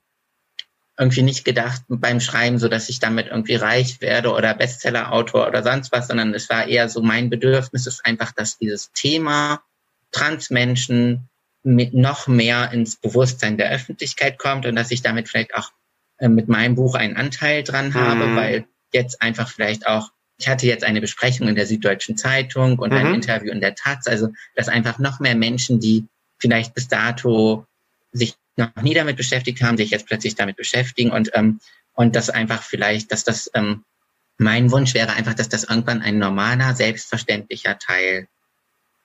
irgendwie 0.98 1.24
nicht 1.24 1.44
gedacht 1.44 1.82
beim 1.90 2.22
Schreiben, 2.22 2.58
so 2.58 2.70
dass 2.70 2.90
ich 2.90 3.00
damit 3.00 3.28
irgendwie 3.28 3.56
reich 3.56 4.00
werde 4.00 4.32
oder 4.32 4.54
Bestseller-Autor 4.54 5.48
oder 5.48 5.62
sonst 5.62 5.92
was, 5.92 6.08
sondern 6.08 6.34
es 6.34 6.50
war 6.50 6.68
eher 6.68 6.88
so 6.88 7.02
mein 7.02 7.30
Bedürfnis 7.30 7.86
ist 7.86 8.06
einfach, 8.06 8.32
dass 8.32 8.58
dieses 8.58 8.92
Thema 8.94 9.62
Transmenschen 10.12 11.30
mit 11.64 11.94
noch 11.94 12.28
mehr 12.28 12.72
ins 12.72 12.96
Bewusstsein 12.96 13.58
der 13.58 13.72
Öffentlichkeit 13.72 14.38
kommt 14.38 14.66
und 14.66 14.76
dass 14.76 14.92
ich 14.92 15.02
damit 15.02 15.28
vielleicht 15.28 15.56
auch 15.56 15.72
äh, 16.18 16.30
mit 16.30 16.48
meinem 16.48 16.76
Buch 16.76 16.96
einen 16.96 17.18
Anteil 17.18 17.64
dran 17.64 17.94
habe, 17.94 18.28
mhm. 18.28 18.36
weil 18.36 18.66
jetzt 18.94 19.22
einfach 19.22 19.50
vielleicht 19.50 19.88
auch 19.88 20.12
ich 20.40 20.48
hatte 20.48 20.66
jetzt 20.66 20.84
eine 20.84 21.02
Besprechung 21.02 21.48
in 21.48 21.56
der 21.56 21.68
Süddeutschen 21.68 22.18
Zeitung 22.18 22.80
und 22.80 22.92
mhm. 22.92 22.98
ein 22.98 23.14
Interview 23.16 23.52
in 23.52 23.60
der 23.60 23.76
Taz, 23.76 24.08
also 24.08 24.30
dass 24.56 24.70
einfach 24.70 24.98
noch 24.98 25.20
mehr 25.20 25.36
Menschen, 25.36 25.80
die 25.80 26.06
vielleicht 26.40 26.74
bis 26.74 26.88
dato 26.88 27.66
sich 28.14 28.36
noch 28.56 28.74
nie 28.82 28.94
damit 28.94 29.18
beschäftigt 29.18 29.62
haben, 29.62 29.78
sich 29.78 29.92
jetzt 29.92 30.08
plötzlich 30.08 30.36
damit 30.36 30.56
beschäftigen 30.56 31.12
und 31.12 31.32
ähm, 31.34 31.60
und 31.94 32.16
das 32.16 32.30
einfach 32.30 32.64
vielleicht, 32.64 33.12
dass 33.12 33.26
das 33.26 33.52
ähm, 33.54 33.84
mein 34.38 34.72
Wunsch 34.72 34.94
wäre 34.94 35.12
einfach, 35.12 35.34
dass 35.34 35.50
das 35.50 35.66
irgendwann 35.66 36.02
ein 36.02 36.18
normaler, 36.18 36.74
selbstverständlicher 36.74 37.78
Teil 37.78 38.30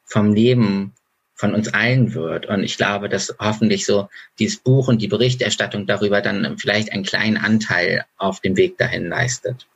vom 0.04 0.32
Leben 0.32 0.92
von 1.34 1.54
uns 1.54 1.74
allen 1.74 2.14
wird. 2.14 2.46
Und 2.46 2.62
ich 2.62 2.76
glaube, 2.76 3.08
dass 3.08 3.34
hoffentlich 3.40 3.84
so 3.84 4.08
dieses 4.38 4.58
Buch 4.58 4.86
und 4.86 5.02
die 5.02 5.08
Berichterstattung 5.08 5.88
darüber 5.88 6.20
dann 6.20 6.56
vielleicht 6.58 6.92
einen 6.92 7.02
kleinen 7.02 7.36
Anteil 7.36 8.04
auf 8.16 8.38
dem 8.38 8.56
Weg 8.56 8.78
dahin 8.78 9.08
leistet. 9.08 9.66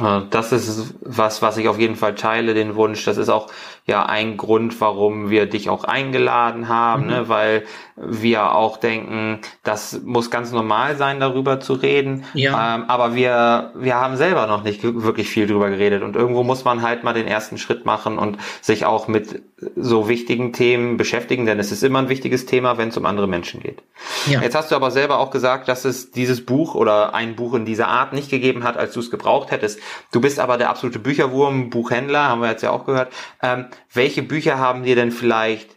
Äh, 0.00 0.22
das 0.30 0.52
ist 0.52 0.94
was, 1.00 1.42
was 1.42 1.56
ich 1.56 1.68
auf 1.68 1.78
jeden 1.78 1.96
Fall 1.96 2.14
teile, 2.14 2.54
den 2.54 2.74
Wunsch. 2.76 3.04
Das 3.04 3.16
ist 3.16 3.28
auch 3.28 3.48
ja 3.86 4.06
ein 4.06 4.36
Grund, 4.36 4.80
warum 4.80 5.28
wir 5.28 5.46
dich 5.46 5.68
auch 5.68 5.84
eingeladen 5.84 6.68
haben, 6.68 7.04
mhm. 7.04 7.10
ne? 7.10 7.28
weil 7.28 7.64
wir 7.96 8.54
auch 8.54 8.78
denken, 8.78 9.40
das 9.62 10.00
muss 10.04 10.30
ganz 10.30 10.52
normal 10.52 10.96
sein, 10.96 11.20
darüber 11.20 11.60
zu 11.60 11.74
reden. 11.74 12.24
Ja. 12.32 12.76
Ähm, 12.76 12.84
aber 12.88 13.14
wir, 13.14 13.72
wir 13.76 13.96
haben 13.96 14.16
selber 14.16 14.46
noch 14.46 14.64
nicht 14.64 14.82
wirklich 14.82 15.28
viel 15.28 15.46
drüber 15.46 15.70
geredet 15.70 16.02
und 16.02 16.16
irgendwo 16.16 16.42
muss 16.42 16.64
man 16.64 16.82
halt 16.82 17.04
mal 17.04 17.12
den 17.12 17.26
ersten 17.26 17.58
Schritt 17.58 17.84
machen 17.84 18.18
und 18.18 18.38
sich 18.62 18.86
auch 18.86 19.06
mit 19.06 19.42
so 19.76 20.08
wichtigen 20.08 20.52
Themen 20.52 20.96
beschäftigen, 20.96 21.46
denn 21.46 21.58
es 21.58 21.70
ist 21.70 21.82
immer 21.82 22.00
ein 22.00 22.08
wichtiges 22.08 22.46
Thema, 22.46 22.78
wenn 22.78 22.88
es 22.88 22.96
um 22.96 23.06
andere 23.06 23.28
Menschen 23.28 23.60
geht. 23.60 23.82
Ja. 24.26 24.42
Jetzt 24.42 24.54
hast 24.54 24.70
du 24.70 24.76
aber 24.76 24.90
selber 24.90 25.18
auch 25.18 25.30
gesagt, 25.30 25.68
dass 25.68 25.84
es 25.84 26.10
dieses 26.10 26.44
Buch 26.44 26.74
oder 26.74 27.14
ein 27.14 27.36
Buch 27.36 27.54
in 27.54 27.64
dieser 27.64 27.88
Art 27.88 28.12
nicht 28.12 28.30
gegeben 28.30 28.64
hat, 28.64 28.76
als 28.76 28.92
du 28.92 29.00
es 29.00 29.10
gebraucht 29.10 29.50
hättest. 29.50 29.73
Du 30.12 30.20
bist 30.20 30.38
aber 30.38 30.58
der 30.58 30.70
absolute 30.70 30.98
Bücherwurm, 30.98 31.70
Buchhändler, 31.70 32.28
haben 32.28 32.40
wir 32.40 32.50
jetzt 32.50 32.62
ja 32.62 32.70
auch 32.70 32.86
gehört. 32.86 33.12
Ähm, 33.42 33.66
welche 33.92 34.22
Bücher 34.22 34.58
haben 34.58 34.82
dir 34.82 34.96
denn 34.96 35.12
vielleicht 35.12 35.76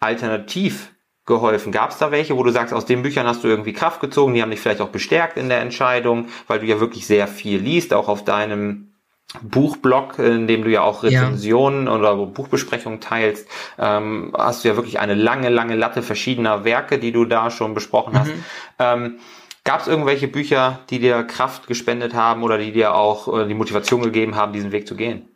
alternativ 0.00 0.92
geholfen? 1.26 1.72
Gab 1.72 1.90
es 1.90 1.98
da 1.98 2.10
welche, 2.10 2.36
wo 2.36 2.42
du 2.42 2.50
sagst, 2.50 2.74
aus 2.74 2.86
den 2.86 3.02
Büchern 3.02 3.26
hast 3.26 3.44
du 3.44 3.48
irgendwie 3.48 3.72
Kraft 3.72 4.00
gezogen, 4.00 4.34
die 4.34 4.42
haben 4.42 4.50
dich 4.50 4.60
vielleicht 4.60 4.80
auch 4.80 4.88
bestärkt 4.88 5.36
in 5.36 5.48
der 5.48 5.60
Entscheidung, 5.60 6.28
weil 6.46 6.60
du 6.60 6.66
ja 6.66 6.80
wirklich 6.80 7.06
sehr 7.06 7.28
viel 7.28 7.58
liest, 7.60 7.94
auch 7.94 8.08
auf 8.08 8.24
deinem 8.24 8.92
Buchblog, 9.40 10.18
in 10.18 10.46
dem 10.46 10.62
du 10.62 10.70
ja 10.70 10.82
auch 10.82 11.02
Rezensionen 11.02 11.86
ja. 11.86 11.94
oder 11.94 12.16
Buchbesprechungen 12.26 13.00
teilst, 13.00 13.48
ähm, 13.78 14.32
hast 14.36 14.62
du 14.62 14.68
ja 14.68 14.76
wirklich 14.76 15.00
eine 15.00 15.14
lange, 15.14 15.48
lange 15.48 15.74
Latte 15.74 16.02
verschiedener 16.02 16.64
Werke, 16.64 16.98
die 16.98 17.12
du 17.12 17.24
da 17.24 17.50
schon 17.50 17.72
besprochen 17.72 18.18
hast. 18.18 18.28
Mhm. 18.28 18.44
Ähm, 18.78 19.18
Gab 19.64 19.80
es 19.80 19.86
irgendwelche 19.86 20.28
Bücher, 20.28 20.80
die 20.90 20.98
dir 20.98 21.22
Kraft 21.22 21.66
gespendet 21.68 22.14
haben 22.14 22.42
oder 22.42 22.58
die 22.58 22.72
dir 22.72 22.94
auch 22.94 23.28
äh, 23.28 23.46
die 23.46 23.54
Motivation 23.54 24.02
gegeben 24.02 24.34
haben, 24.34 24.52
diesen 24.52 24.72
Weg 24.72 24.88
zu 24.88 24.96
gehen? 24.96 25.28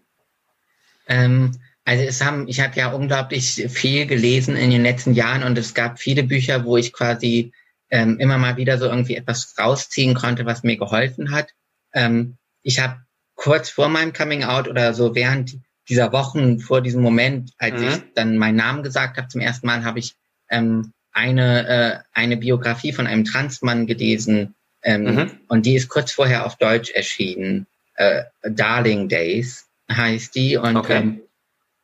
Ähm, 1.06 1.52
also 1.84 2.02
es 2.02 2.24
haben, 2.24 2.48
ich 2.48 2.60
habe 2.60 2.76
ja 2.76 2.90
unglaublich 2.90 3.66
viel 3.68 4.06
gelesen 4.06 4.56
in 4.56 4.70
den 4.70 4.82
letzten 4.82 5.14
Jahren 5.14 5.44
und 5.44 5.56
es 5.56 5.74
gab 5.74 6.00
viele 6.00 6.24
Bücher, 6.24 6.64
wo 6.64 6.76
ich 6.76 6.92
quasi 6.92 7.52
ähm, 7.90 8.18
immer 8.18 8.38
mal 8.38 8.56
wieder 8.56 8.78
so 8.78 8.86
irgendwie 8.86 9.14
etwas 9.14 9.54
rausziehen 9.56 10.14
konnte, 10.14 10.44
was 10.44 10.64
mir 10.64 10.76
geholfen 10.76 11.30
hat. 11.30 11.50
Ähm, 11.94 12.36
ich 12.62 12.80
habe 12.80 13.00
kurz 13.36 13.70
vor 13.70 13.88
meinem 13.88 14.12
Coming 14.12 14.42
Out 14.42 14.66
oder 14.66 14.92
so 14.94 15.14
während 15.14 15.56
dieser 15.88 16.10
Wochen 16.10 16.58
vor 16.58 16.80
diesem 16.80 17.02
Moment, 17.02 17.52
als 17.58 17.80
mhm. 17.80 17.88
ich 17.88 18.02
dann 18.16 18.38
meinen 18.38 18.56
Namen 18.56 18.82
gesagt 18.82 19.16
habe 19.16 19.28
zum 19.28 19.40
ersten 19.40 19.68
Mal, 19.68 19.84
habe 19.84 20.00
ich 20.00 20.16
ähm, 20.50 20.92
eine 21.16 21.66
äh, 21.66 21.98
eine 22.12 22.36
Biografie 22.36 22.92
von 22.92 23.06
einem 23.06 23.24
Transmann 23.24 23.86
gelesen 23.86 24.54
ähm, 24.82 25.02
mhm. 25.02 25.30
und 25.48 25.66
die 25.66 25.74
ist 25.74 25.88
kurz 25.88 26.12
vorher 26.12 26.46
auf 26.46 26.56
Deutsch 26.56 26.90
erschienen. 26.90 27.66
Äh, 27.94 28.24
Darling 28.42 29.08
Days 29.08 29.66
heißt 29.90 30.34
die 30.34 30.56
und 30.56 30.76
okay. 30.76 30.98
ähm, 30.98 31.20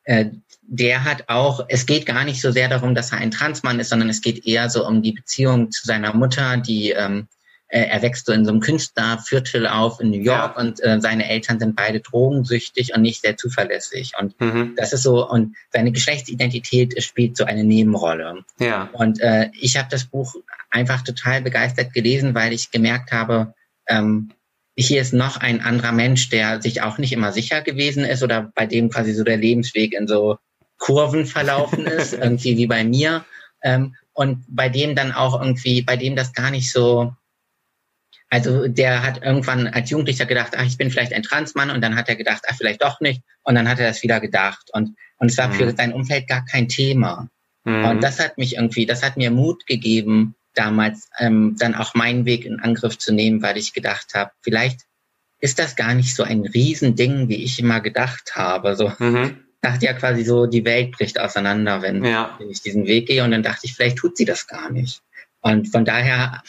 äh, 0.04 0.26
der 0.60 1.04
hat 1.04 1.28
auch, 1.28 1.64
es 1.68 1.86
geht 1.86 2.06
gar 2.06 2.24
nicht 2.24 2.40
so 2.40 2.50
sehr 2.50 2.68
darum, 2.68 2.94
dass 2.94 3.12
er 3.12 3.18
ein 3.18 3.30
Transmann 3.30 3.80
ist, 3.80 3.88
sondern 3.88 4.08
es 4.08 4.20
geht 4.20 4.46
eher 4.46 4.68
so 4.70 4.86
um 4.86 5.02
die 5.02 5.12
Beziehung 5.12 5.70
zu 5.70 5.86
seiner 5.86 6.14
Mutter, 6.14 6.56
die 6.58 6.90
ähm, 6.90 7.28
äh, 7.72 7.86
er 7.86 8.02
wächst 8.02 8.26
so 8.26 8.32
in 8.32 8.44
so 8.44 8.50
einem 8.50 8.60
Künstlerviertel 8.60 9.66
auf 9.66 9.98
in 9.98 10.10
New 10.10 10.20
York 10.20 10.54
ja. 10.56 10.62
und 10.62 10.84
äh, 10.84 11.00
seine 11.00 11.28
Eltern 11.28 11.58
sind 11.58 11.74
beide 11.74 12.00
drogensüchtig 12.00 12.94
und 12.94 13.00
nicht 13.00 13.22
sehr 13.22 13.38
zuverlässig. 13.38 14.12
Und 14.20 14.38
mhm. 14.38 14.74
das 14.76 14.92
ist 14.92 15.02
so, 15.02 15.26
und 15.26 15.56
seine 15.70 15.90
Geschlechtsidentität 15.90 17.02
spielt 17.02 17.38
so 17.38 17.44
eine 17.44 17.64
Nebenrolle. 17.64 18.44
Ja. 18.58 18.90
Und 18.92 19.20
äh, 19.20 19.48
ich 19.58 19.78
habe 19.78 19.88
das 19.90 20.04
Buch 20.04 20.34
einfach 20.70 21.00
total 21.00 21.40
begeistert 21.40 21.94
gelesen, 21.94 22.34
weil 22.34 22.52
ich 22.52 22.70
gemerkt 22.70 23.10
habe, 23.10 23.54
ähm, 23.88 24.32
hier 24.76 25.00
ist 25.00 25.14
noch 25.14 25.38
ein 25.38 25.62
anderer 25.62 25.92
Mensch, 25.92 26.28
der 26.28 26.60
sich 26.60 26.82
auch 26.82 26.98
nicht 26.98 27.12
immer 27.12 27.32
sicher 27.32 27.62
gewesen 27.62 28.04
ist 28.04 28.22
oder 28.22 28.52
bei 28.54 28.66
dem 28.66 28.90
quasi 28.90 29.14
so 29.14 29.24
der 29.24 29.38
Lebensweg 29.38 29.94
in 29.94 30.06
so 30.06 30.36
Kurven 30.76 31.24
verlaufen 31.24 31.86
ist, 31.86 32.12
irgendwie 32.12 32.58
wie 32.58 32.66
bei 32.66 32.84
mir. 32.84 33.24
Ähm, 33.62 33.94
und 34.12 34.44
bei 34.46 34.68
dem 34.68 34.94
dann 34.94 35.12
auch 35.12 35.40
irgendwie, 35.40 35.80
bei 35.80 35.96
dem 35.96 36.16
das 36.16 36.34
gar 36.34 36.50
nicht 36.50 36.70
so, 36.70 37.14
also 38.32 38.66
der 38.66 39.02
hat 39.02 39.22
irgendwann 39.22 39.66
als 39.66 39.90
Jugendlicher 39.90 40.24
gedacht, 40.24 40.54
ach, 40.56 40.64
ich 40.64 40.78
bin 40.78 40.90
vielleicht 40.90 41.12
ein 41.12 41.22
Transmann 41.22 41.70
und 41.70 41.82
dann 41.82 41.96
hat 41.96 42.08
er 42.08 42.16
gedacht, 42.16 42.44
ach, 42.48 42.56
vielleicht 42.56 42.82
doch 42.82 42.98
nicht 43.00 43.20
und 43.42 43.54
dann 43.54 43.68
hat 43.68 43.78
er 43.78 43.86
das 43.86 44.02
wieder 44.02 44.20
gedacht 44.20 44.70
und, 44.72 44.96
und 45.18 45.30
es 45.30 45.36
war 45.36 45.48
mhm. 45.48 45.52
für 45.52 45.70
sein 45.76 45.92
Umfeld 45.92 46.26
gar 46.28 46.42
kein 46.46 46.66
Thema. 46.66 47.28
Mhm. 47.64 47.84
Und 47.84 48.00
das 48.02 48.20
hat 48.20 48.38
mich 48.38 48.56
irgendwie, 48.56 48.86
das 48.86 49.02
hat 49.02 49.18
mir 49.18 49.30
Mut 49.30 49.66
gegeben, 49.66 50.34
damals 50.54 51.10
ähm, 51.18 51.56
dann 51.58 51.74
auch 51.74 51.92
meinen 51.92 52.24
Weg 52.24 52.46
in 52.46 52.58
Angriff 52.58 52.96
zu 52.96 53.12
nehmen, 53.12 53.42
weil 53.42 53.58
ich 53.58 53.74
gedacht 53.74 54.14
habe, 54.14 54.30
vielleicht 54.40 54.80
ist 55.40 55.58
das 55.58 55.76
gar 55.76 55.92
nicht 55.92 56.16
so 56.16 56.22
ein 56.22 56.46
Riesending, 56.46 57.28
wie 57.28 57.44
ich 57.44 57.58
immer 57.58 57.82
gedacht 57.82 58.34
habe. 58.34 58.76
So 58.76 58.92
mhm. 58.98 59.40
dachte 59.60 59.84
ja 59.84 59.92
quasi 59.92 60.24
so, 60.24 60.46
die 60.46 60.64
Welt 60.64 60.92
bricht 60.92 61.20
auseinander, 61.20 61.82
wenn, 61.82 62.02
ja. 62.02 62.34
wenn 62.38 62.48
ich 62.48 62.62
diesen 62.62 62.86
Weg 62.86 63.08
gehe. 63.08 63.24
Und 63.24 63.32
dann 63.32 63.42
dachte 63.42 63.66
ich, 63.66 63.74
vielleicht 63.74 63.98
tut 63.98 64.16
sie 64.16 64.24
das 64.24 64.46
gar 64.46 64.70
nicht. 64.70 65.02
Und 65.42 65.68
von 65.68 65.84
daher 65.84 66.42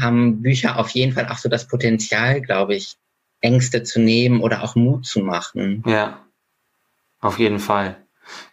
haben 0.00 0.42
Bücher 0.42 0.78
auf 0.78 0.90
jeden 0.90 1.12
Fall 1.12 1.28
auch 1.28 1.38
so 1.38 1.48
das 1.48 1.68
Potenzial, 1.68 2.40
glaube 2.40 2.74
ich, 2.74 2.96
Ängste 3.40 3.82
zu 3.82 4.00
nehmen 4.00 4.40
oder 4.40 4.64
auch 4.64 4.74
Mut 4.74 5.06
zu 5.06 5.20
machen. 5.20 5.84
Ja, 5.86 6.24
auf 7.20 7.38
jeden 7.38 7.58
Fall. 7.58 7.96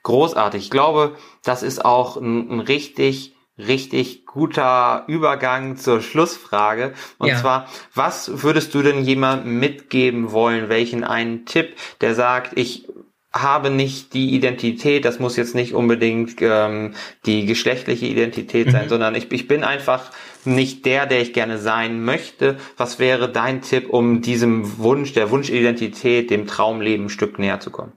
Großartig. 0.04 0.66
Ich 0.66 0.70
glaube, 0.70 1.18
das 1.44 1.64
ist 1.64 1.84
auch 1.84 2.18
ein, 2.18 2.52
ein 2.52 2.60
richtig 2.60 3.34
richtig 3.58 4.26
guter 4.26 5.04
Übergang 5.08 5.78
zur 5.78 6.02
Schlussfrage. 6.02 6.94
Und 7.18 7.30
ja. 7.30 7.38
zwar, 7.38 7.68
was 7.94 8.44
würdest 8.44 8.74
du 8.74 8.82
denn 8.82 9.04
jemandem 9.04 9.60
mitgeben 9.60 10.32
wollen? 10.32 10.70
Welchen 10.70 11.04
einen 11.04 11.46
Tipp, 11.46 11.76
der 12.02 12.16
sagt, 12.16 12.58
ich 12.58 12.88
habe 13.34 13.72
nicht 13.72 14.14
die 14.14 14.36
Identität, 14.36 15.06
das 15.06 15.20
muss 15.20 15.36
jetzt 15.38 15.56
nicht 15.56 15.74
unbedingt 15.74 16.36
ähm, 16.42 16.94
die 17.26 17.46
geschlechtliche 17.46 18.06
Identität 18.06 18.72
sein, 18.72 18.86
mhm. 18.86 18.90
sondern 18.90 19.16
ich, 19.16 19.32
ich 19.32 19.48
bin 19.48 19.64
einfach 19.64 20.12
nicht 20.46 20.86
der, 20.86 21.08
der 21.08 21.22
ich 21.22 21.34
gerne 21.34 21.58
sein 21.58 22.04
möchte. 22.04 22.58
Was 22.78 23.00
wäre 23.00 23.32
dein 23.32 23.62
Tipp, 23.62 23.90
um 23.90 24.22
diesem 24.22 24.78
Wunsch, 24.78 25.14
der 25.14 25.32
Wunschidentität, 25.32 26.30
dem 26.30 26.46
Traumleben 26.46 27.08
ein 27.08 27.10
Stück 27.10 27.40
näher 27.40 27.60
zu 27.60 27.72
kommen? 27.72 27.94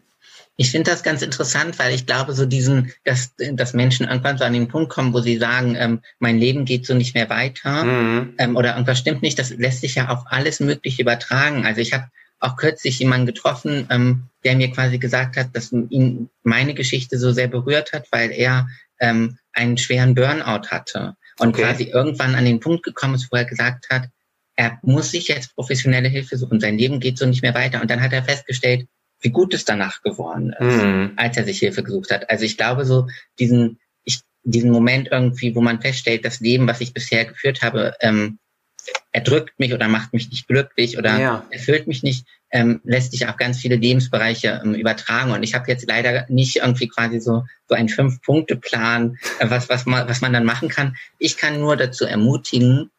Ich 0.58 0.70
finde 0.70 0.90
das 0.90 1.02
ganz 1.02 1.20
interessant, 1.20 1.78
weil 1.78 1.94
ich 1.94 2.06
glaube, 2.06 2.32
so 2.32 2.46
diesen, 2.46 2.90
dass, 3.04 3.34
dass 3.36 3.74
Menschen 3.74 4.08
irgendwann 4.08 4.38
so 4.38 4.44
an 4.44 4.54
den 4.54 4.68
Punkt 4.68 4.90
kommen, 4.90 5.12
wo 5.12 5.20
sie 5.20 5.36
sagen, 5.36 5.76
ähm, 5.78 6.00
mein 6.18 6.38
Leben 6.38 6.64
geht 6.64 6.86
so 6.86 6.94
nicht 6.94 7.14
mehr 7.14 7.28
weiter 7.28 7.84
mhm. 7.84 8.34
ähm, 8.38 8.56
oder 8.56 8.72
irgendwas 8.72 8.98
stimmt 8.98 9.20
nicht, 9.20 9.38
das 9.38 9.50
lässt 9.50 9.82
sich 9.82 9.96
ja 9.96 10.08
auf 10.08 10.20
alles 10.26 10.60
Mögliche 10.60 11.02
übertragen. 11.02 11.66
Also 11.66 11.82
ich 11.82 11.92
habe 11.92 12.06
auch 12.40 12.56
kürzlich 12.56 12.98
jemanden 12.98 13.26
getroffen, 13.26 13.86
ähm, 13.90 14.24
der 14.44 14.56
mir 14.56 14.70
quasi 14.70 14.98
gesagt 14.98 15.36
hat, 15.36 15.54
dass 15.54 15.72
ihn 15.72 16.28
meine 16.42 16.74
Geschichte 16.74 17.18
so 17.18 17.32
sehr 17.32 17.48
berührt 17.48 17.92
hat, 17.92 18.06
weil 18.12 18.30
er 18.30 18.68
ähm, 19.00 19.38
einen 19.52 19.78
schweren 19.78 20.14
Burnout 20.14 20.68
hatte 20.68 21.16
und 21.38 21.50
okay. 21.50 21.62
quasi 21.62 21.84
irgendwann 21.84 22.34
an 22.34 22.44
den 22.44 22.60
Punkt 22.60 22.82
gekommen 22.82 23.14
ist, 23.14 23.30
wo 23.30 23.36
er 23.36 23.44
gesagt 23.44 23.88
hat, 23.90 24.08
er 24.56 24.78
muss 24.82 25.10
sich 25.10 25.28
jetzt 25.28 25.54
professionelle 25.54 26.08
Hilfe 26.08 26.38
suchen, 26.38 26.60
sein 26.60 26.78
Leben 26.78 26.98
geht 26.98 27.18
so 27.18 27.26
nicht 27.26 27.42
mehr 27.42 27.54
weiter. 27.54 27.82
Und 27.82 27.90
dann 27.90 28.00
hat 28.00 28.12
er 28.12 28.24
festgestellt, 28.24 28.86
wie 29.20 29.30
gut 29.30 29.54
es 29.54 29.64
danach 29.64 30.02
geworden 30.02 30.54
ist, 30.58 30.82
mhm. 30.82 31.12
als 31.16 31.36
er 31.36 31.44
sich 31.44 31.58
Hilfe 31.58 31.82
gesucht 31.82 32.10
hat. 32.10 32.30
Also 32.30 32.44
ich 32.44 32.56
glaube 32.56 32.84
so, 32.84 33.06
diesen, 33.38 33.78
ich, 34.04 34.20
diesen 34.44 34.70
Moment 34.70 35.08
irgendwie, 35.10 35.54
wo 35.54 35.60
man 35.60 35.80
feststellt, 35.80 36.24
das 36.24 36.40
Leben, 36.40 36.66
was 36.66 36.80
ich 36.80 36.94
bisher 36.94 37.24
geführt 37.24 37.62
habe, 37.62 37.94
ähm, 38.00 38.38
erdrückt 39.16 39.58
mich 39.58 39.72
oder 39.72 39.88
macht 39.88 40.12
mich 40.12 40.28
nicht 40.28 40.46
glücklich 40.46 40.98
oder 40.98 41.18
ja. 41.18 41.46
erfüllt 41.48 41.86
mich 41.86 42.02
nicht, 42.02 42.26
ähm, 42.50 42.82
lässt 42.84 43.12
sich 43.12 43.26
auf 43.26 43.38
ganz 43.38 43.58
viele 43.58 43.76
Lebensbereiche 43.76 44.60
ähm, 44.62 44.74
übertragen. 44.74 45.30
Und 45.30 45.42
ich 45.42 45.54
habe 45.54 45.70
jetzt 45.70 45.88
leider 45.88 46.26
nicht 46.28 46.56
irgendwie 46.56 46.86
quasi 46.86 47.18
so, 47.18 47.44
so 47.66 47.74
einen 47.74 47.88
Fünf-Punkte-Plan, 47.88 49.16
äh, 49.38 49.48
was, 49.48 49.70
was, 49.70 49.86
man, 49.86 50.06
was 50.06 50.20
man 50.20 50.34
dann 50.34 50.44
machen 50.44 50.68
kann. 50.68 50.98
Ich 51.18 51.38
kann 51.38 51.58
nur 51.58 51.78
dazu 51.78 52.04
ermutigen, 52.04 52.90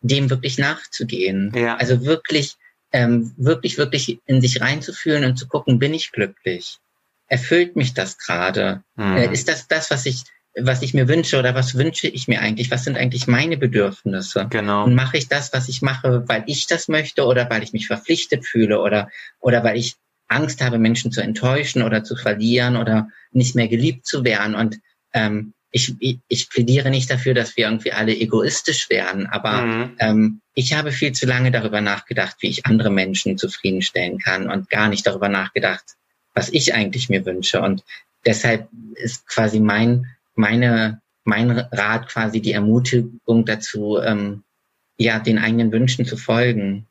dem 0.00 0.30
wirklich 0.30 0.56
nachzugehen. 0.56 1.52
Ja. 1.54 1.76
Also 1.76 2.06
wirklich 2.06 2.56
ähm, 2.92 3.34
wirklich, 3.36 3.76
wirklich 3.76 4.20
in 4.24 4.40
sich 4.40 4.62
reinzufühlen 4.62 5.24
und 5.24 5.36
zu 5.36 5.48
gucken, 5.48 5.78
bin 5.78 5.92
ich 5.92 6.12
glücklich? 6.12 6.78
Erfüllt 7.26 7.76
mich 7.76 7.92
das 7.92 8.16
gerade? 8.16 8.82
Mhm. 8.96 9.16
Äh, 9.18 9.32
ist 9.34 9.48
das 9.48 9.68
das, 9.68 9.90
was 9.90 10.06
ich, 10.06 10.22
was 10.60 10.82
ich 10.82 10.94
mir 10.94 11.08
wünsche 11.08 11.38
oder 11.38 11.54
was 11.54 11.76
wünsche 11.76 12.08
ich 12.08 12.28
mir 12.28 12.40
eigentlich? 12.40 12.70
Was 12.70 12.84
sind 12.84 12.96
eigentlich 12.96 13.26
meine 13.26 13.56
Bedürfnisse? 13.56 14.46
Genau. 14.50 14.84
Und 14.84 14.94
mache 14.94 15.16
ich 15.16 15.28
das, 15.28 15.52
was 15.52 15.68
ich 15.68 15.82
mache, 15.82 16.24
weil 16.28 16.44
ich 16.46 16.66
das 16.66 16.88
möchte 16.88 17.24
oder 17.24 17.48
weil 17.50 17.62
ich 17.62 17.72
mich 17.72 17.86
verpflichtet 17.86 18.46
fühle 18.46 18.80
oder, 18.80 19.10
oder 19.40 19.64
weil 19.64 19.76
ich 19.76 19.96
Angst 20.28 20.62
habe, 20.62 20.78
Menschen 20.78 21.12
zu 21.12 21.20
enttäuschen 21.20 21.82
oder 21.82 22.04
zu 22.04 22.16
verlieren 22.16 22.76
oder 22.76 23.08
nicht 23.32 23.54
mehr 23.54 23.68
geliebt 23.68 24.06
zu 24.06 24.24
werden? 24.24 24.54
Und 24.54 24.78
ähm, 25.12 25.54
ich, 25.70 25.94
ich, 25.98 26.18
ich 26.28 26.48
plädiere 26.48 26.90
nicht 26.90 27.10
dafür, 27.10 27.34
dass 27.34 27.56
wir 27.56 27.64
irgendwie 27.66 27.92
alle 27.92 28.16
egoistisch 28.16 28.88
werden, 28.88 29.26
aber 29.26 29.62
mhm. 29.62 29.96
ähm, 29.98 30.40
ich 30.54 30.72
habe 30.72 30.92
viel 30.92 31.12
zu 31.12 31.26
lange 31.26 31.50
darüber 31.50 31.80
nachgedacht, 31.80 32.36
wie 32.40 32.48
ich 32.48 32.66
andere 32.66 32.90
Menschen 32.90 33.36
zufriedenstellen 33.36 34.18
kann 34.18 34.50
und 34.50 34.70
gar 34.70 34.88
nicht 34.88 35.06
darüber 35.06 35.28
nachgedacht, 35.28 35.84
was 36.34 36.48
ich 36.48 36.74
eigentlich 36.74 37.08
mir 37.08 37.26
wünsche. 37.26 37.60
Und 37.60 37.84
deshalb 38.24 38.68
ist 38.94 39.28
quasi 39.28 39.60
mein, 39.60 40.06
meine, 40.38 41.00
mein 41.24 41.50
Rat 41.50 42.08
quasi 42.08 42.40
die 42.40 42.52
Ermutigung 42.52 43.44
dazu, 43.44 43.98
ähm, 44.02 44.44
ja, 44.96 45.18
den 45.18 45.38
eigenen 45.38 45.72
Wünschen 45.72 46.04
zu 46.04 46.16
folgen. 46.16 46.86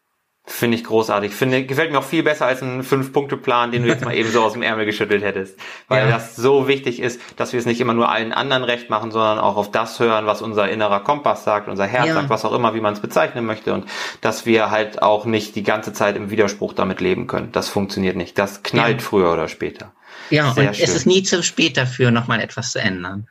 Finde 0.49 0.77
ich 0.77 0.85
großartig. 0.85 1.33
Finde, 1.33 1.65
gefällt 1.65 1.91
mir 1.91 1.99
auch 1.99 2.05
viel 2.05 2.23
besser 2.23 2.45
als 2.45 2.61
ein 2.61 2.81
Fünf-Punkte-Plan, 2.81 3.71
den 3.71 3.83
du 3.83 3.89
jetzt 3.89 4.05
mal 4.05 4.15
eben 4.15 4.31
so 4.31 4.41
aus 4.43 4.53
dem 4.53 4.61
Ärmel 4.61 4.85
geschüttelt 4.85 5.21
hättest. 5.21 5.59
Weil 5.89 6.05
ja. 6.05 6.11
das 6.11 6.37
so 6.37 6.69
wichtig 6.69 7.01
ist, 7.01 7.19
dass 7.35 7.51
wir 7.51 7.59
es 7.59 7.65
nicht 7.65 7.81
immer 7.81 7.93
nur 7.93 8.09
allen 8.09 8.31
anderen 8.31 8.63
recht 8.63 8.89
machen, 8.89 9.11
sondern 9.11 9.39
auch 9.39 9.57
auf 9.57 9.71
das 9.71 9.99
hören, 9.99 10.25
was 10.25 10.41
unser 10.41 10.69
innerer 10.69 11.01
Kompass 11.01 11.43
sagt, 11.43 11.67
unser 11.67 11.85
Herz 11.85 12.07
ja. 12.07 12.13
sagt, 12.13 12.29
was 12.29 12.45
auch 12.45 12.53
immer, 12.53 12.73
wie 12.73 12.79
man 12.79 12.93
es 12.93 13.01
bezeichnen 13.01 13.45
möchte. 13.45 13.73
Und 13.73 13.87
dass 14.21 14.45
wir 14.45 14.71
halt 14.71 15.01
auch 15.01 15.25
nicht 15.25 15.57
die 15.57 15.63
ganze 15.63 15.91
Zeit 15.91 16.15
im 16.15 16.31
Widerspruch 16.31 16.71
damit 16.71 17.01
leben 17.01 17.27
können. 17.27 17.51
Das 17.51 17.67
funktioniert 17.67 18.15
nicht. 18.15 18.37
Das 18.37 18.63
knallt 18.63 19.01
ja. 19.01 19.05
früher 19.05 19.33
oder 19.33 19.49
später. 19.49 19.91
Ja, 20.29 20.53
Sehr 20.53 20.69
und 20.69 20.75
schön. 20.77 20.85
es 20.85 20.95
ist 20.95 21.05
nie 21.05 21.23
zu 21.23 21.43
spät 21.43 21.75
dafür, 21.75 22.11
nochmal 22.11 22.39
etwas 22.39 22.71
zu 22.71 22.79
ändern. 22.79 23.27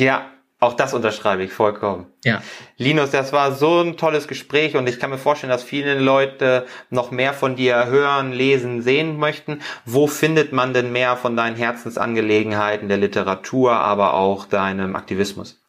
Ja, 0.00 0.30
auch 0.60 0.74
das 0.74 0.94
unterschreibe 0.94 1.42
ich 1.42 1.52
vollkommen. 1.52 2.06
Ja. 2.24 2.42
Linus, 2.78 3.10
das 3.10 3.32
war 3.32 3.54
so 3.54 3.80
ein 3.80 3.96
tolles 3.96 4.28
Gespräch 4.28 4.76
und 4.76 4.88
ich 4.88 4.98
kann 4.98 5.10
mir 5.10 5.18
vorstellen, 5.18 5.50
dass 5.50 5.62
viele 5.62 5.98
Leute 5.98 6.66
noch 6.88 7.10
mehr 7.10 7.34
von 7.34 7.54
dir 7.54 7.86
hören, 7.86 8.32
lesen, 8.32 8.82
sehen 8.82 9.18
möchten. 9.18 9.60
Wo 9.84 10.06
findet 10.06 10.52
man 10.52 10.74
denn 10.74 10.90
mehr 10.90 11.16
von 11.16 11.36
deinen 11.36 11.56
Herzensangelegenheiten, 11.56 12.88
der 12.88 12.96
Literatur, 12.96 13.72
aber 13.72 14.14
auch 14.14 14.46
deinem 14.46 14.96
Aktivismus? 14.96 15.60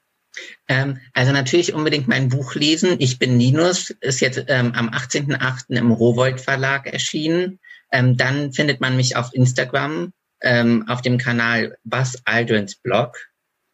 Ähm, 0.70 1.00
also 1.14 1.34
natürlich 1.34 1.74
unbedingt 1.74 2.08
mein 2.08 2.30
Buch 2.30 2.56
lesen. 2.56 2.96
Ich 3.00 3.20
bin 3.20 3.38
Linus, 3.38 3.90
ist 4.00 4.22
jetzt 4.22 4.46
ähm, 4.48 4.74
am 4.76 4.90
18.08. 4.90 5.78
im 5.78 5.92
Rowold 5.92 6.40
Verlag 6.40 6.88
erschienen. 6.88 7.60
ähm, 7.92 8.16
dann 8.16 8.54
findet 8.54 8.80
man 8.80 8.96
mich 8.96 9.18
auf 9.18 9.34
Instagram 9.34 10.14
ähm, 10.42 10.86
auf 10.88 11.02
dem 11.02 11.18
Kanal 11.18 11.78
Buzz 11.84 12.22
Aldrins 12.26 12.76
Blog. 12.76 13.18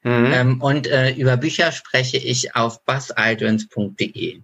Mhm. 0.08 0.32
Ähm, 0.34 0.62
und 0.62 0.88
äh, 0.88 1.12
über 1.12 1.36
Bücher 1.36 1.74
spreche 1.74 2.16
ich 2.18 2.56
auf 2.56 2.84
buzzaldrins.de. 2.86 4.40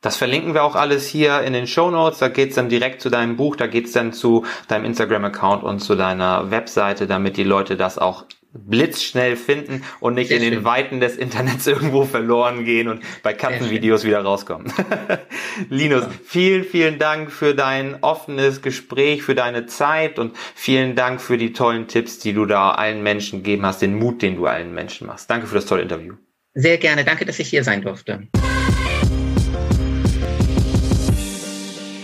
Das 0.00 0.16
verlinken 0.16 0.54
wir 0.54 0.62
auch 0.64 0.74
alles 0.74 1.06
hier 1.06 1.42
in 1.42 1.52
den 1.52 1.66
Show 1.66 1.90
Notes. 1.90 2.18
Da 2.18 2.28
geht's 2.28 2.54
dann 2.54 2.70
direkt 2.70 3.02
zu 3.02 3.10
deinem 3.10 3.36
Buch, 3.36 3.56
da 3.56 3.66
geht's 3.66 3.92
dann 3.92 4.14
zu 4.14 4.46
deinem 4.68 4.86
Instagram-Account 4.86 5.64
und 5.64 5.80
zu 5.80 5.96
deiner 5.96 6.50
Webseite, 6.50 7.06
damit 7.06 7.36
die 7.36 7.44
Leute 7.44 7.76
das 7.76 7.98
auch 7.98 8.24
blitzschnell 8.58 9.36
finden 9.36 9.82
und 10.00 10.14
nicht 10.14 10.28
Sehr 10.28 10.38
in 10.38 10.42
den 10.42 10.54
schön. 10.54 10.64
Weiten 10.64 11.00
des 11.00 11.16
Internets 11.16 11.66
irgendwo 11.66 12.04
verloren 12.04 12.64
gehen 12.64 12.88
und 12.88 13.02
bei 13.22 13.32
Katzenvideos 13.32 14.04
wieder 14.04 14.20
rauskommen. 14.20 14.72
Linus, 15.70 16.04
vielen, 16.24 16.64
vielen 16.64 16.98
Dank 16.98 17.30
für 17.30 17.54
dein 17.54 18.02
offenes 18.02 18.62
Gespräch, 18.62 19.22
für 19.22 19.34
deine 19.34 19.66
Zeit 19.66 20.18
und 20.18 20.36
vielen 20.54 20.94
Dank 20.94 21.20
für 21.20 21.38
die 21.38 21.52
tollen 21.52 21.88
Tipps, 21.88 22.18
die 22.18 22.32
du 22.32 22.46
da 22.46 22.70
allen 22.72 23.02
Menschen 23.02 23.42
gegeben 23.42 23.66
hast, 23.66 23.82
den 23.82 23.94
Mut, 23.94 24.22
den 24.22 24.36
du 24.36 24.46
allen 24.46 24.74
Menschen 24.74 25.06
machst. 25.06 25.30
Danke 25.30 25.46
für 25.46 25.54
das 25.54 25.66
tolle 25.66 25.82
Interview. 25.82 26.14
Sehr 26.54 26.78
gerne. 26.78 27.04
Danke, 27.04 27.26
dass 27.26 27.38
ich 27.38 27.48
hier 27.48 27.64
sein 27.64 27.82
durfte. 27.82 28.28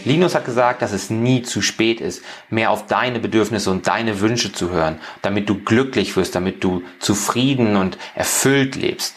Linus 0.05 0.35
hat 0.35 0.45
gesagt, 0.45 0.83
dass 0.83 0.93
es 0.93 1.11
nie 1.11 1.43
zu 1.43 1.63
spät 1.63 2.01
ist, 2.01 2.23
mehr 2.51 2.71
auf 2.71 2.87
deine 2.87 3.21
Bedürfnisse 3.21 3.71
und 3.71 3.87
deine 3.87 4.21
Wünsche 4.21 4.53
zu 4.53 4.71
hören, 4.71 5.01
damit 5.23 5.49
du 5.49 5.63
glücklich 5.63 6.17
wirst, 6.17 6.35
damit 6.35 6.63
du 6.65 6.83
zufrieden 6.99 7.77
und 7.77 7.99
erfüllt 8.15 8.77
lebst. 8.77 9.17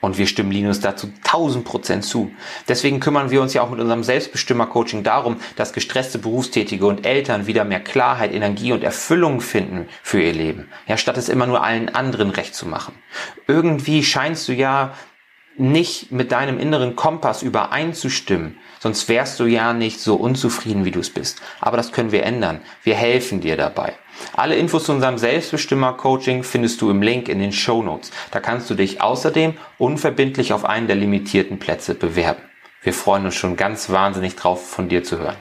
Und 0.00 0.18
wir 0.18 0.26
stimmen 0.26 0.52
Linus 0.52 0.80
dazu 0.80 1.10
1000 1.24 1.64
Prozent 1.64 2.04
zu. 2.04 2.30
Deswegen 2.68 3.00
kümmern 3.00 3.30
wir 3.30 3.40
uns 3.40 3.54
ja 3.54 3.62
auch 3.62 3.70
mit 3.70 3.80
unserem 3.80 4.04
Selbstbestimmer-Coaching 4.04 5.02
darum, 5.02 5.38
dass 5.56 5.72
gestresste 5.72 6.18
Berufstätige 6.18 6.86
und 6.86 7.06
Eltern 7.06 7.46
wieder 7.46 7.64
mehr 7.64 7.80
Klarheit, 7.80 8.32
Energie 8.32 8.72
und 8.72 8.84
Erfüllung 8.84 9.40
finden 9.40 9.88
für 10.02 10.20
ihr 10.20 10.34
Leben. 10.34 10.68
Ja, 10.86 10.98
statt 10.98 11.16
es 11.16 11.30
immer 11.30 11.46
nur 11.46 11.64
allen 11.64 11.88
anderen 11.88 12.30
recht 12.30 12.54
zu 12.54 12.66
machen. 12.66 12.94
Irgendwie 13.48 14.04
scheinst 14.04 14.46
du 14.48 14.52
ja 14.52 14.92
nicht 15.58 16.12
mit 16.12 16.32
deinem 16.32 16.58
inneren 16.58 16.96
Kompass 16.96 17.42
übereinzustimmen. 17.42 18.58
Sonst 18.78 19.08
wärst 19.08 19.40
du 19.40 19.44
ja 19.46 19.72
nicht 19.72 20.00
so 20.00 20.16
unzufrieden, 20.16 20.84
wie 20.84 20.90
du 20.90 21.00
es 21.00 21.10
bist. 21.10 21.40
Aber 21.60 21.76
das 21.76 21.92
können 21.92 22.12
wir 22.12 22.24
ändern. 22.24 22.60
Wir 22.82 22.94
helfen 22.94 23.40
dir 23.40 23.56
dabei. 23.56 23.94
Alle 24.34 24.56
Infos 24.56 24.84
zu 24.84 24.92
unserem 24.92 25.18
Selbstbestimmer-Coaching 25.18 26.42
findest 26.42 26.80
du 26.80 26.90
im 26.90 27.02
Link 27.02 27.28
in 27.28 27.38
den 27.38 27.52
Show 27.52 27.82
Notes. 27.82 28.10
Da 28.30 28.40
kannst 28.40 28.70
du 28.70 28.74
dich 28.74 29.00
außerdem 29.00 29.54
unverbindlich 29.78 30.52
auf 30.52 30.64
einen 30.64 30.86
der 30.86 30.96
limitierten 30.96 31.58
Plätze 31.58 31.94
bewerben. 31.94 32.42
Wir 32.82 32.94
freuen 32.94 33.24
uns 33.24 33.34
schon 33.34 33.56
ganz 33.56 33.90
wahnsinnig 33.90 34.36
drauf, 34.36 34.68
von 34.68 34.88
dir 34.88 35.02
zu 35.02 35.18
hören. 35.18 35.36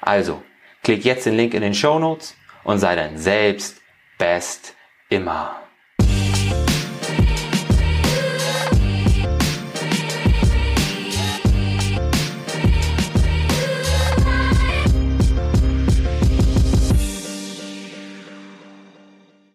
Also, 0.00 0.42
klick 0.82 1.04
jetzt 1.04 1.26
den 1.26 1.36
Link 1.36 1.54
in 1.54 1.62
den 1.62 1.74
Show 1.74 1.98
Notes 1.98 2.34
und 2.64 2.78
sei 2.78 2.96
dein 2.96 3.18
Selbst 3.18 3.80
best 4.18 4.74
immer. 5.08 5.67